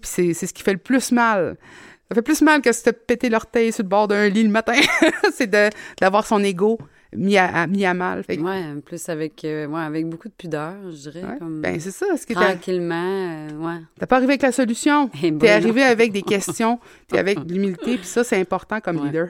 Puis 0.00 0.34
c'est 0.34 0.46
ce 0.46 0.52
qui 0.52 0.62
fait 0.62 0.72
le 0.72 0.78
plus 0.78 1.12
mal. 1.12 1.56
Ça 2.08 2.14
fait 2.14 2.22
plus 2.22 2.42
mal 2.42 2.60
que 2.60 2.72
si 2.72 2.82
tu 2.82 2.92
pété 2.92 3.30
l'orteil 3.30 3.72
sur 3.72 3.84
le 3.84 3.88
bord 3.88 4.06
d'un 4.08 4.28
lit 4.28 4.42
le 4.42 4.50
matin. 4.50 4.74
c'est 5.32 5.50
d'avoir 5.98 6.26
son 6.26 6.42
ego 6.42 6.78
mis 7.16 7.36
à, 7.36 7.66
mis 7.66 7.84
à 7.84 7.94
mal. 7.94 8.22
Fait 8.22 8.38
Ouais, 8.38 8.62
plus 8.84 9.08
avec, 9.08 9.44
euh, 9.44 9.66
ouais, 9.66 9.80
avec 9.80 10.06
beaucoup 10.06 10.28
de 10.28 10.34
pudeur, 10.34 10.74
je 10.90 11.10
dirais. 11.10 11.36
Comme... 11.38 11.60
Ben, 11.60 11.78
c'est 11.78 11.90
ça. 11.90 12.06
Ce 12.16 12.26
que 12.26 12.32
Tranquillement, 12.32 12.94
euh, 12.94 13.48
ouais. 13.58 13.80
T'as 13.98 14.06
pas 14.06 14.16
arrivé 14.16 14.32
avec 14.32 14.42
la 14.42 14.52
solution. 14.52 15.10
Eh 15.22 15.36
T'es 15.36 15.50
arrivé 15.50 15.82
avec 15.82 16.12
des 16.12 16.22
questions, 16.22 16.78
puis 17.08 17.18
avec 17.18 17.38
l'humilité, 17.48 17.96
puis 17.96 18.06
ça, 18.06 18.24
c'est 18.24 18.38
important 18.38 18.80
comme 18.80 19.04
leader. 19.04 19.28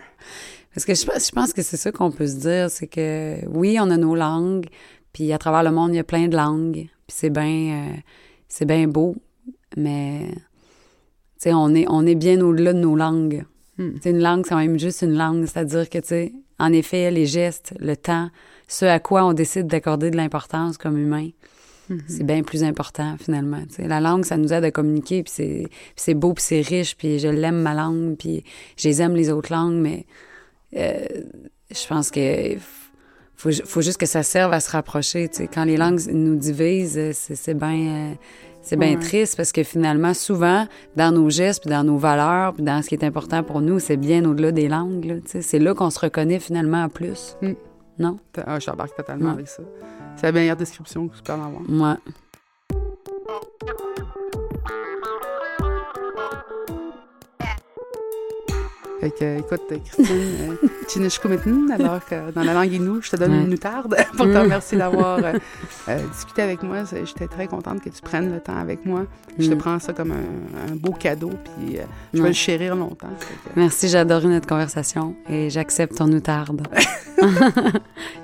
Parce 0.75 0.85
que 0.85 0.95
je, 0.95 1.03
je 1.03 1.31
pense 1.33 1.53
que 1.53 1.63
c'est 1.63 1.77
ça 1.77 1.93
qu'on 1.93 2.11
peut 2.11 2.27
se 2.27 2.37
dire, 2.37 2.71
c'est 2.71 2.87
que 2.87 3.47
oui, 3.49 3.77
on 3.81 3.91
a 3.91 3.97
nos 3.97 4.15
langues, 4.15 4.67
puis 5.13 5.33
à 5.33 5.39
travers 5.39 5.63
le 5.63 5.71
monde, 5.71 5.93
il 5.93 5.97
y 5.97 6.01
a 6.01 6.05
plein 6.05 6.29
de 6.29 6.37
langues 6.37 6.89
c'est 7.13 7.31
bien 7.31 7.91
euh, 7.91 7.97
c'est 8.49 8.67
bien 8.67 8.87
beau, 8.87 9.17
mais 9.77 10.27
on 11.47 11.75
est, 11.75 11.87
on 11.89 12.07
est 12.07 12.15
bien 12.15 12.41
au-delà 12.41 12.73
de 12.73 12.79
nos 12.79 12.97
langues. 12.97 13.45
Hmm. 13.79 13.93
Une 14.05 14.21
langue, 14.21 14.45
c'est 14.45 14.51
quand 14.51 14.61
même 14.61 14.79
juste 14.79 15.03
une 15.03 15.17
langue, 15.17 15.47
c'est-à-dire 15.47 15.89
que, 15.89 15.99
tu 15.99 16.09
sais, 16.09 16.33
en 16.59 16.73
effet, 16.73 17.11
les 17.11 17.27
gestes, 17.27 17.75
le 17.81 17.97
temps, 17.97 18.31
ce 18.69 18.85
à 18.85 19.01
quoi 19.01 19.25
on 19.25 19.33
décide 19.33 19.67
d'accorder 19.67 20.11
de 20.11 20.17
l'importance 20.17 20.77
comme 20.77 20.99
humain, 20.99 21.31
hmm. 21.89 21.99
c'est 22.07 22.25
bien 22.25 22.43
plus 22.43 22.63
important, 22.63 23.17
finalement. 23.19 23.63
La 23.79 24.01
langue, 24.01 24.25
ça 24.25 24.37
nous 24.37 24.53
aide 24.53 24.65
à 24.65 24.71
communiquer, 24.71 25.23
puis 25.23 25.69
c'est 25.97 26.15
beau, 26.15 26.35
puis 26.35 26.45
c'est 26.45 26.61
riche, 26.61 26.97
puis 26.97 27.19
je 27.19 27.29
l'aime, 27.29 27.63
ma 27.63 27.75
langue, 27.75 28.17
puis 28.17 28.45
j'aime 28.77 29.17
les 29.17 29.31
autres 29.31 29.53
langues, 29.53 29.81
mais 29.81 30.07
euh, 30.77 31.07
je 31.71 31.87
pense 31.87 32.11
que 32.11 32.57
faut, 33.43 33.51
faut 33.65 33.81
juste 33.81 33.99
que 33.99 34.07
ça 34.07 34.23
serve 34.23 34.53
à 34.53 34.61
se 34.61 34.71
rapprocher. 34.71 35.29
Quand 35.53 35.65
les 35.65 35.77
langues 35.77 36.01
nous 36.13 36.37
divisent, 36.37 36.99
euh, 36.99 37.11
c'est 37.13 37.55
bien... 37.55 38.13
Euh, 38.13 38.15
c'est 38.65 38.77
bien 38.77 38.97
triste 38.97 39.37
parce 39.37 39.51
que 39.51 39.65
finalement, 39.65 40.15
souvent, 40.15 40.69
dans 40.95 41.11
nos 41.11 41.29
gestes, 41.31 41.63
puis 41.63 41.71
dans 41.71 41.83
nos 41.83 41.97
valeurs, 41.97 42.55
puis 42.55 42.63
dans 42.63 42.81
ce 42.81 42.89
qui 42.89 42.95
est 42.95 43.03
important 43.03 43.43
pour 43.43 43.61
nous, 43.61 43.81
c'est 43.81 43.97
bien 43.97 44.25
au-delà 44.25 44.53
des 44.53 44.69
langues. 44.69 45.21
C'est 45.25 45.59
là, 45.59 45.75
qu'on 45.75 45.91
se 45.91 45.99
reconnaît 45.99 46.39
finalement 46.39 46.85
en 46.85 46.89
plus. 46.89 47.37
Mm. 47.43 47.55
Non? 47.99 48.19
Ah, 48.47 48.61
je 48.61 48.71
totalement 48.97 49.31
avec 49.31 49.49
ça. 49.49 49.65
C'est 50.15 50.27
la 50.27 50.33
meilleure 50.33 50.57
description 50.57 51.09
que 51.09 51.17
tu 51.17 51.23
peux 51.25 51.33
en 51.33 51.43
avoir. 51.45 51.63
Ouais. 51.69 52.13
Fait 59.03 59.11
que, 59.11 59.39
écoute, 59.41 59.63
Christine, 59.85 60.07
euh, 60.63 60.69
Chinishkumitin, 60.89 61.67
alors 61.75 62.05
que 62.07 62.31
dans 62.31 62.45
la 62.45 62.55
langue 62.55 62.73
inou, 62.73 63.03
je 63.03 63.11
te 63.11 63.17
donne 63.17 63.33
Ouais. 63.33 63.39
une 63.43 63.49
noutarde 63.51 63.97
pour 64.17 64.27
te 64.27 64.39
remercier 64.39 64.79
d'avoir 64.79 65.19
euh, 65.19 65.33
euh, 65.89 65.99
discuté 66.13 66.41
avec 66.43 66.63
moi. 66.63 66.85
J'étais 67.05 67.27
très 67.27 67.49
contente 67.49 67.81
que 67.83 67.89
tu 67.89 68.01
prennes 68.01 68.33
le 68.33 68.39
temps 68.39 68.57
avec 68.57 68.87
moi. 68.87 69.07
Je 69.41 69.49
te 69.49 69.55
Mm. 69.55 69.59
prends 69.59 69.79
ça 69.81 69.93
comme 69.93 70.13
un, 70.13 70.71
un 70.73 70.77
beau 70.77 70.93
cadeau, 70.93 71.31
puis 71.57 71.79
euh, 71.79 71.83
je 72.13 72.19
vais 72.19 72.23
Ouais. 72.23 72.29
le 72.29 72.35
chérir 72.35 72.77
longtemps. 72.77 73.09
Que- 73.19 73.51
Merci, 73.57 73.89
j'ai 73.89 73.99
adoré 73.99 74.29
notre 74.29 74.47
conversation 74.47 75.17
et 75.29 75.51
j'accepte 75.51 75.97
ton 75.97 76.07
outarde. 76.13 76.63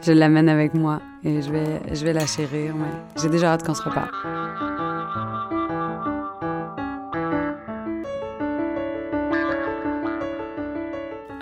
je 0.02 0.12
l'amène 0.12 0.48
avec 0.48 0.74
moi 0.74 1.00
et 1.24 1.42
je 1.42 1.50
vais, 1.50 1.80
je 1.92 2.04
vais 2.04 2.12
la 2.12 2.24
chérir. 2.26 2.72
J'ai 3.20 3.28
déjà 3.28 3.52
hâte 3.54 3.66
qu'on 3.66 3.74
se 3.74 3.82
reparle. 3.82 4.10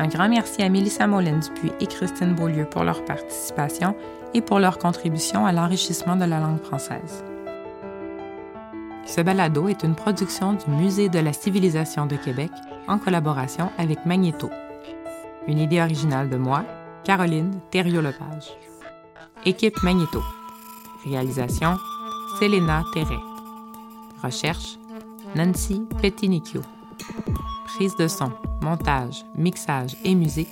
Un 0.07 0.09
grand 0.09 0.29
merci 0.29 0.63
à 0.63 0.69
Mélissa 0.69 1.09
Molène-Dupuis 1.09 1.73
et 1.81 1.87
Christine 1.89 2.33
Beaulieu 2.33 2.65
pour 2.65 2.85
leur 2.85 3.05
participation 3.05 3.97
et 4.35 4.41
pour 4.41 4.61
leur 4.61 4.79
contribution 4.79 5.45
à 5.47 5.51
l'enrichissement 5.53 6.15
de 6.15 6.25
la 6.25 6.39
langue 6.39 6.63
française. 6.63 7.25
Ce 9.05 9.21
balado 9.21 9.67
est 9.67 9.83
une 9.83 9.97
production 9.97 10.53
du 10.53 10.71
Musée 10.71 11.09
de 11.09 11.19
la 11.19 11.33
civilisation 11.33 12.07
de 12.07 12.15
Québec 12.15 12.53
en 12.87 12.99
collaboration 12.99 13.73
avec 13.79 14.07
Magnéto. 14.07 14.49
Une 15.49 15.59
idée 15.59 15.83
originale 15.83 16.31
de 16.31 16.37
moi, 16.37 16.65
Caroline 17.03 17.59
Thériault-Lepage. 17.73 18.57
Équipe 19.45 19.83
Magnéto. 19.83 20.23
Réalisation, 21.05 21.79
Selena 22.39 22.85
Terret. 22.95 23.19
Recherche, 24.23 24.79
Nancy 25.35 25.83
Petinicchio. 26.01 26.61
Prise 27.75 27.97
de 27.97 28.07
son, 28.07 28.31
montage, 28.67 29.25
mixage 29.37 29.97
et 30.05 30.15
musique, 30.15 30.51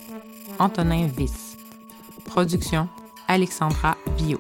Antonin 0.61 1.09
Viss. 1.09 1.57
Production, 2.25 2.89
Alexandra 3.27 3.97
Bio. 4.17 4.39